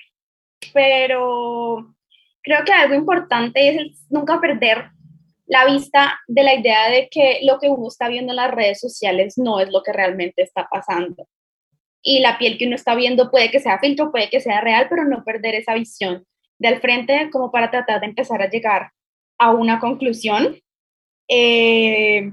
[0.73, 1.95] pero
[2.41, 4.91] creo que algo importante es nunca perder
[5.47, 8.79] la vista de la idea de que lo que uno está viendo en las redes
[8.79, 11.27] sociales no es lo que realmente está pasando.
[12.01, 14.87] Y la piel que uno está viendo puede que sea filtro, puede que sea real,
[14.89, 16.25] pero no perder esa visión
[16.61, 18.91] de al frente como para tratar de empezar a llegar
[19.39, 20.59] a una conclusión.
[21.27, 22.31] Eh,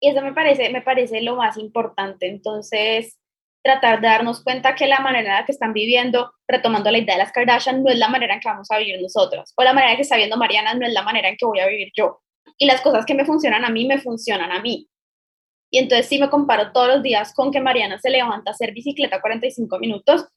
[0.00, 2.28] y eso me parece, me parece lo más importante.
[2.28, 3.18] Entonces,
[3.64, 7.14] tratar de darnos cuenta que la manera en la que están viviendo, retomando la idea
[7.14, 9.72] de las Kardashian, no es la manera en que vamos a vivir nosotros, o la
[9.72, 11.90] manera en que está viendo Mariana no es la manera en que voy a vivir
[11.96, 12.20] yo.
[12.56, 14.88] Y las cosas que me funcionan a mí, me funcionan a mí.
[15.72, 18.72] Y entonces si me comparo todos los días con que Mariana se levanta a hacer
[18.72, 20.28] bicicleta 45 minutos,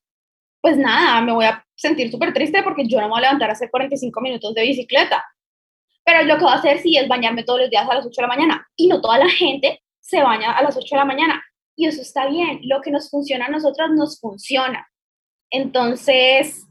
[0.65, 3.51] pues nada, me voy a sentir súper triste porque yo no me voy a levantar
[3.51, 5.23] a hacer 45 minutos de bicicleta.
[6.03, 8.09] Pero lo que voy a hacer sí es bañarme todos los días a las 8
[8.15, 8.67] de la mañana.
[8.75, 11.43] Y no toda la gente se baña a las 8 de la mañana
[11.75, 12.61] y eso está bien.
[12.63, 14.89] Lo que nos funciona a nosotros nos funciona.
[15.51, 16.65] Entonces,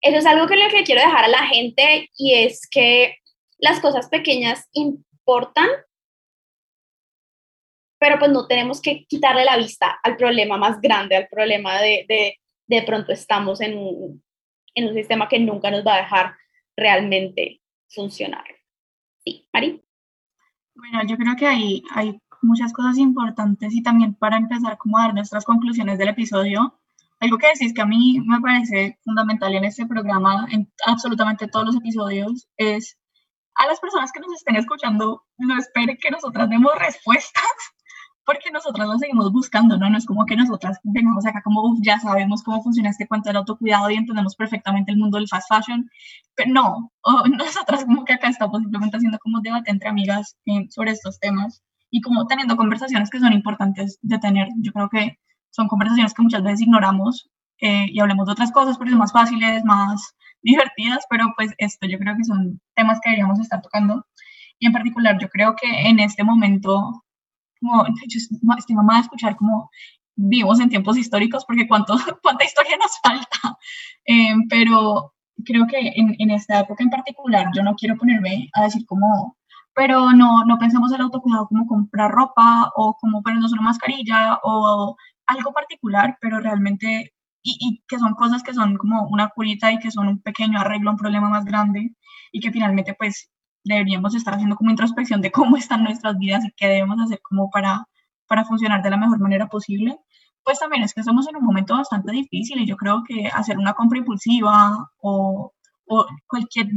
[0.00, 3.16] eso es algo que lo que quiero dejar a la gente y es que
[3.58, 5.66] las cosas pequeñas importan,
[7.98, 12.06] pero pues no tenemos que quitarle la vista al problema más grande, al problema de
[12.08, 12.38] de,
[12.68, 14.22] de pronto estamos en un,
[14.74, 16.36] en un sistema que nunca nos va a dejar
[16.76, 18.44] realmente funcionar.
[19.24, 19.82] Sí, Mari.
[20.74, 25.12] Bueno, yo creo que hay, hay muchas cosas importantes y también para empezar como dar
[25.12, 26.78] nuestras conclusiones del episodio,
[27.18, 31.66] algo que decís que a mí me parece fundamental en este programa, en absolutamente todos
[31.66, 32.96] los episodios, es
[33.56, 37.42] a las personas que nos estén escuchando, no esperen que nosotras demos respuestas,
[38.28, 39.88] porque nosotras lo seguimos buscando, ¿no?
[39.88, 43.38] No es como que nosotras vengamos acá como, ya sabemos cómo funciona este cuento del
[43.38, 45.90] autocuidado y entendemos perfectamente el mundo del fast fashion,
[46.34, 46.92] pero no,
[47.38, 51.62] nosotras como que acá estamos simplemente haciendo como debate entre amigas eh, sobre estos temas
[51.90, 54.48] y como teniendo conversaciones que son importantes de tener.
[54.58, 55.18] Yo creo que
[55.48, 57.30] son conversaciones que muchas veces ignoramos
[57.62, 61.86] eh, y hablemos de otras cosas porque son más fáciles, más divertidas, pero pues esto
[61.86, 64.04] yo creo que son temas que deberíamos estar tocando.
[64.58, 67.06] Y en particular, yo creo que en este momento,
[67.60, 68.18] como yo
[68.58, 69.70] estoy mamá de escuchar como
[70.16, 73.58] vivimos en tiempos históricos, porque cuánto, cuánta historia nos falta.
[74.06, 78.64] Eh, pero creo que en, en, esta época en particular, yo no quiero ponerme a
[78.64, 79.36] decir como,
[79.74, 84.96] pero no, no pensamos el autocuidado como comprar ropa o como ponernos una mascarilla o
[85.26, 89.90] algo particular, pero realmente y, que son cosas que son como una curita y que
[89.90, 91.94] son un pequeño arreglo a un problema más grande
[92.32, 93.30] y que finalmente pues
[93.68, 97.50] deberíamos estar haciendo como introspección de cómo están nuestras vidas y qué debemos hacer como
[97.50, 97.86] para,
[98.26, 99.98] para funcionar de la mejor manera posible,
[100.44, 103.58] pues también es que estamos en un momento bastante difícil y yo creo que hacer
[103.58, 105.52] una compra impulsiva o,
[105.86, 106.68] o cualquier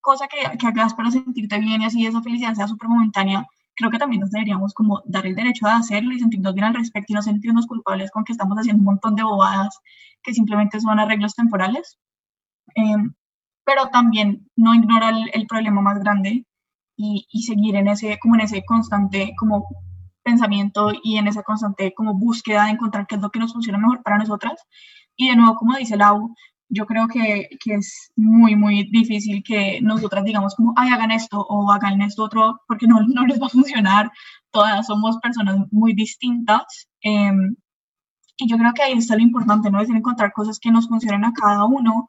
[0.00, 3.46] cosa que, que hagas para sentirte bien y así esa felicidad sea súper momentánea,
[3.76, 6.74] creo que también nos deberíamos como dar el derecho a hacerlo y sentirnos bien al
[6.74, 9.78] respecto y no sentirnos culpables con que estamos haciendo un montón de bobadas
[10.22, 11.98] que simplemente son arreglos temporales.
[12.74, 13.14] Em,
[13.64, 16.46] pero también no ignorar el, problema más grande
[16.96, 19.68] y, y, seguir en ese, como en ese constante como
[20.22, 23.78] pensamiento y en esa constante como búsqueda de encontrar qué es lo que nos funciona
[23.78, 24.62] mejor para nosotras.
[25.16, 26.34] Y de nuevo, como dice Lau,
[26.68, 31.40] yo creo que, que, es muy, muy difícil que nosotras digamos como, ay, hagan esto
[31.40, 34.10] o hagan esto otro, porque no, no les va a funcionar.
[34.50, 36.88] Todas somos personas muy distintas.
[37.02, 37.32] Eh,
[38.36, 39.80] y yo creo que ahí está lo importante, ¿no?
[39.80, 42.08] Es encontrar cosas que nos funcionen a cada uno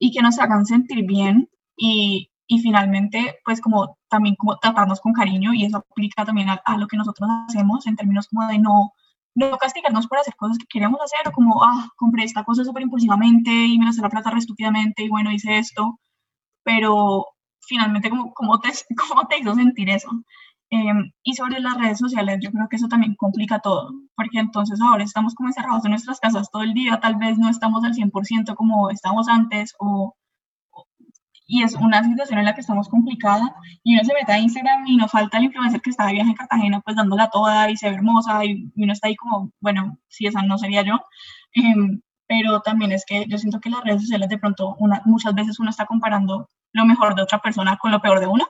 [0.00, 5.12] y que nos hagan sentir bien y, y finalmente, pues como también como tratarnos con
[5.12, 8.58] cariño y eso aplica también a, a, lo que nosotros hacemos en términos como de
[8.58, 8.92] no,
[9.34, 12.82] no castigarnos por hacer cosas que queremos hacer o como, ah, compré esta cosa súper
[12.82, 16.00] impulsivamente y me gasté la plata re estúpidamente y bueno, hice esto,
[16.64, 17.26] pero
[17.60, 18.70] finalmente, como, como, te,
[19.08, 20.10] ¿cómo te hizo sentir eso?
[20.72, 24.80] Em, y sobre las redes sociales, yo creo que eso también complica todo, porque entonces
[24.80, 27.94] ahora estamos como encerrados en nuestras casas todo el día, tal vez no estamos al
[27.94, 30.14] 100% como estábamos antes, o,
[31.46, 33.52] y es una situación en la que estamos complicada,
[33.82, 36.30] y uno se mete a Instagram y no falta el influencer que está de viaje
[36.30, 39.98] en Cartagena, pues dándola toda y se ve hermosa, y, uno está ahí como, bueno,
[40.08, 41.00] si esa no sería yo,
[41.54, 45.34] em, pero también es que yo siento que las redes sociales de pronto una, muchas
[45.34, 48.46] veces uno está comparando lo mejor de otra persona con lo peor de uno,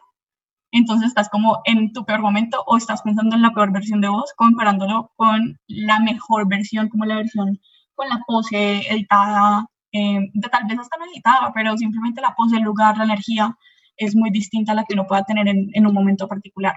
[0.72, 4.08] entonces estás como en tu peor momento o estás pensando en la peor versión de
[4.08, 7.58] vos, comparándolo con la mejor versión, como la versión
[7.94, 12.56] con la pose editada, eh, de tal vez hasta no editada, pero simplemente la pose,
[12.56, 13.56] el lugar, la energía
[13.96, 16.74] es muy distinta a la que uno pueda tener en, en un momento particular.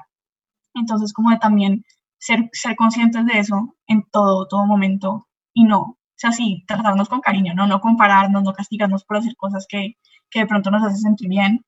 [0.73, 1.85] Entonces, como de también
[2.17, 7.09] ser, ser conscientes de eso en todo, todo momento y no, o sea, sí, tratarnos
[7.09, 9.97] con cariño, no, no compararnos, no castigarnos por hacer cosas que,
[10.29, 11.65] que de pronto nos hacen sentir bien,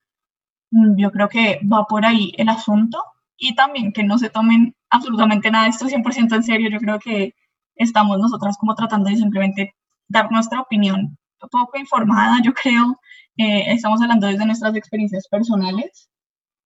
[0.98, 3.04] yo creo que va por ahí el asunto
[3.38, 6.70] y también que no se tomen absolutamente nada de esto 100% en serio.
[6.70, 7.34] Yo creo que
[7.76, 9.76] estamos nosotras como tratando de simplemente
[10.08, 11.18] dar nuestra opinión
[11.52, 13.00] poco informada, yo creo.
[13.38, 16.10] Eh, estamos hablando desde nuestras experiencias personales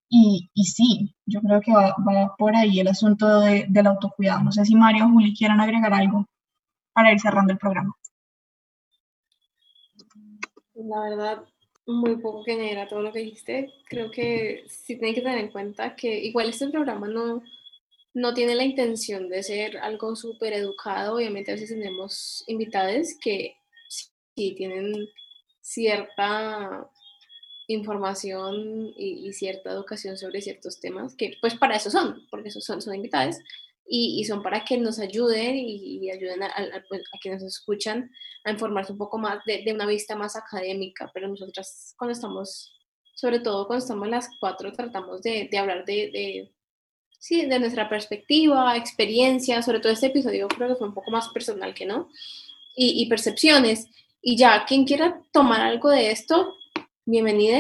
[0.10, 4.44] y, y sí, yo creo que va, va por ahí el asunto de, del autocuidado.
[4.44, 6.26] No sé si Mario o Juli quieran agregar algo
[6.94, 7.94] para ir cerrando el programa.
[10.76, 11.44] La verdad,
[11.90, 13.74] muy poco que genera todo lo que dijiste.
[13.90, 17.42] Creo que sí tienen que tener en cuenta que igual este programa no,
[18.14, 21.16] no tiene la intención de ser algo súper educado.
[21.16, 23.56] Obviamente a veces tenemos invitados que
[23.88, 24.94] sí tienen
[25.62, 26.90] cierta
[27.68, 32.96] información y, cierta educación sobre ciertos temas, que pues para eso son, porque son, son
[32.96, 33.38] invitados
[33.92, 36.52] y, son para que nos ayuden y, ayuden a,
[36.88, 38.12] pues, a, quienes nos escuchan
[38.44, 42.72] a informarse un poco más de, de, una vista más académica, pero nosotras cuando estamos,
[43.16, 46.52] sobre todo cuando estamos las cuatro, tratamos de, de hablar de, de,
[47.18, 51.30] sí, de nuestra perspectiva, experiencia, sobre todo este episodio creo que fue un poco más
[51.30, 52.10] personal que no,
[52.76, 53.88] y, y percepciones.
[54.22, 56.56] Y ya, quien quiera tomar algo de esto,
[57.06, 57.58] bienvenido.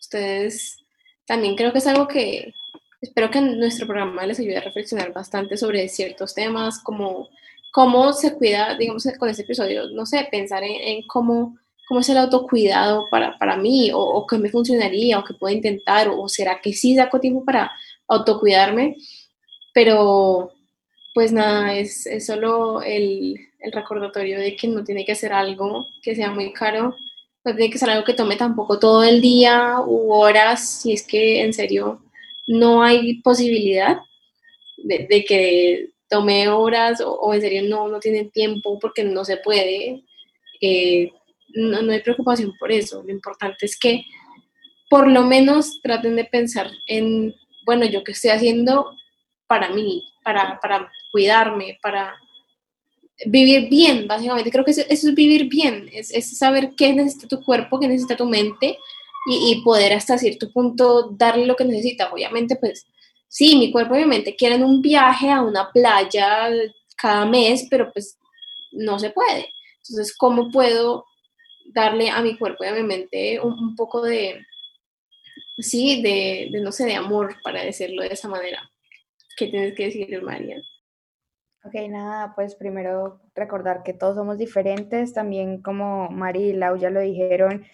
[0.00, 0.78] Ustedes
[1.26, 2.52] también creo que es algo que,
[3.02, 7.28] espero que nuestro programa les ayude a reflexionar bastante sobre ciertos temas, como
[7.72, 12.18] cómo se cuida, digamos, con este episodio, no sé, pensar en, cómo, cómo es el
[12.18, 16.72] autocuidado para, para mí, o, qué me funcionaría, o qué puedo intentar, o, será que
[16.72, 17.72] sí saco tiempo para
[18.06, 18.96] autocuidarme,
[19.74, 20.52] pero
[21.14, 25.86] pues nada, es, es solo el, el, recordatorio de que no tiene que ser algo
[26.02, 26.94] que sea muy caro,
[27.44, 31.06] no tiene que ser algo que tome tampoco todo el día u horas, si es
[31.06, 32.00] que en serio
[32.46, 33.98] no hay posibilidad
[34.78, 40.04] de, que tome horas o, en serio no, no tienen tiempo porque no se puede.
[40.60, 41.10] Eh,
[41.54, 43.02] no, no, hay preocupación por eso.
[43.02, 44.04] Lo importante es que
[44.88, 47.34] por lo menos traten de pensar en,
[47.64, 48.94] bueno, yo qué estoy haciendo
[49.46, 52.14] para mí, para, para cuidarme, para
[53.26, 54.50] vivir bien, básicamente.
[54.50, 58.16] Creo que eso, es vivir bien, es, es, saber qué necesita tu cuerpo, qué necesita
[58.16, 58.78] tu mente
[59.26, 62.12] y, poder hasta cierto punto darle lo que necesita.
[62.12, 62.86] Obviamente, pues
[63.28, 66.50] sí, mi cuerpo y mi mente quieren un viaje a una playa
[66.96, 68.18] cada mes, pero pues
[68.72, 69.48] no se puede.
[69.78, 71.04] Entonces, ¿cómo puedo
[71.72, 74.44] darle a mi cuerpo y a mi mente un, poco de,
[75.58, 78.70] sí, de, de, no sé, de amor, para decirlo de esa manera?
[79.36, 80.60] ¿Qué tienes que decir, María?
[81.64, 86.90] Ok, nada, pues primero recordar que todos somos diferentes, también como Mari y Lau ya
[86.90, 87.64] lo dijeron,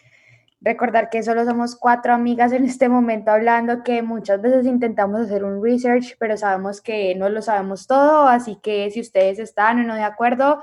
[0.60, 5.44] recordar que solo somos cuatro amigas en este momento hablando, que muchas veces intentamos hacer
[5.44, 9.84] un research, pero sabemos que no lo sabemos todo, así que si ustedes están o
[9.84, 10.62] no de acuerdo,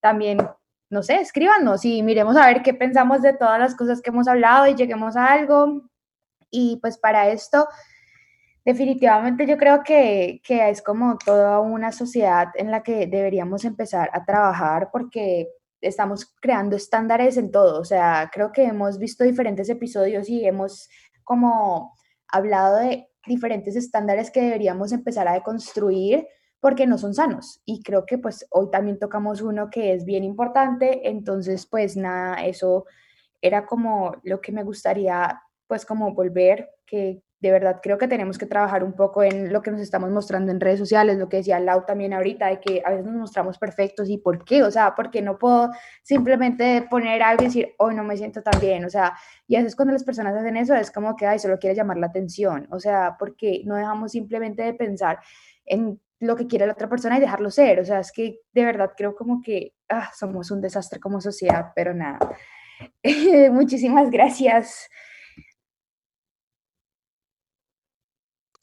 [0.00, 0.38] también,
[0.90, 4.28] no sé, escríbanos y miremos a ver qué pensamos de todas las cosas que hemos
[4.28, 5.82] hablado y lleguemos a algo.
[6.50, 7.66] Y pues para esto
[8.66, 14.10] Definitivamente yo creo que, que, es como toda una sociedad en la que deberíamos empezar
[14.12, 15.46] a trabajar porque
[15.80, 17.80] estamos creando estándares en todo.
[17.80, 20.88] O sea, creo que hemos visto diferentes episodios y hemos
[21.24, 21.94] como
[22.28, 26.26] hablado de diferentes estándares que deberíamos empezar a deconstruir
[26.60, 27.60] porque no son sanos.
[27.64, 31.08] Y creo que pues hoy también tocamos uno que es bien importante.
[31.08, 32.86] Entonces, pues nada, eso
[33.40, 38.38] era como lo que me gustaría pues como volver, que de verdad creo que tenemos
[38.38, 41.38] que trabajar un poco en lo que nos estamos mostrando en redes sociales, lo que
[41.38, 44.70] decía Lau también ahorita, de que a veces nos mostramos perfectos y por qué, o
[44.70, 45.70] sea, porque no puedo
[46.02, 49.16] simplemente poner algo y decir, hoy no me siento tan bien, o sea,
[49.46, 51.98] y a veces cuando las personas hacen eso es como que, ay, solo quiere llamar
[51.98, 55.18] la atención, o sea, porque no dejamos simplemente de pensar
[55.66, 58.64] en lo que quiere la otra persona y dejarlo ser, o sea, es que de
[58.64, 62.18] verdad creo como que ah, somos un desastre como sociedad, pero nada.
[63.52, 64.88] Muchísimas gracias.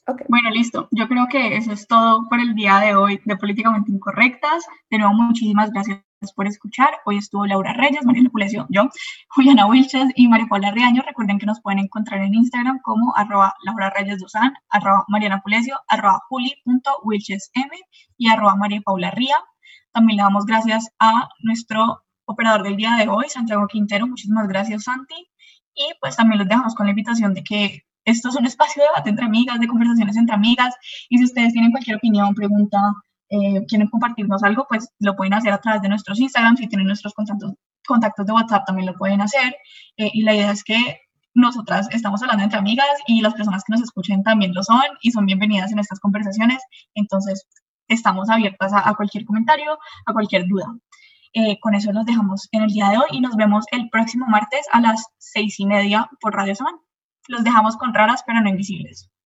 [0.06, 0.90] Bueno, listo.
[0.92, 4.66] Yo creo que eso es todo por el día de hoy de Políticamente Incorrectas.
[4.90, 6.04] De nuevo, muchísimas gracias
[6.36, 6.90] por escuchar.
[7.06, 8.90] Hoy estuvo Laura Reyes, Mariana Pulecio, yo,
[9.30, 11.04] Juliana Wilches y María Paula Reaño.
[11.08, 15.80] Recuerden que nos pueden encontrar en Instagram como arroba Laura Reyes Duzán, arroba Mariana Pulecio,
[15.88, 17.70] arroba juli.wilchesm
[18.18, 19.38] y arroba María Paula Ría.
[19.94, 24.06] También le damos gracias a nuestro operador del día de hoy, Santiago Quintero.
[24.06, 25.30] Muchísimas gracias, Santi.
[25.74, 28.90] Y pues también los dejamos con la invitación de que esto es un espacio de
[28.90, 30.76] debate entre amigas, de conversaciones entre amigas,
[31.10, 32.80] y si ustedes tienen cualquier opinión, pregunta,
[33.30, 36.88] eh, quieren compartirnos algo, pues lo pueden hacer a través de nuestros Instagram, si tienen
[36.88, 37.54] nuestros contactos,
[37.86, 39.56] contactos de WhatsApp también lo pueden hacer,
[39.98, 41.00] eh, y la idea es que
[41.34, 45.12] nosotras estamos hablando entre amigas y las personas que nos escuchen también lo son y
[45.12, 46.62] son bienvenidas en estas conversaciones,
[46.94, 47.48] entonces
[47.88, 50.66] estamos abiertas a, cualquier comentario, a cualquier duda.
[51.34, 54.28] Eh, con eso los dejamos en el día de hoy y nos vemos el próximo
[54.28, 56.78] martes a las seis y media por Radio Semana.
[57.28, 59.10] Los dejamos con raras pero no invisibles.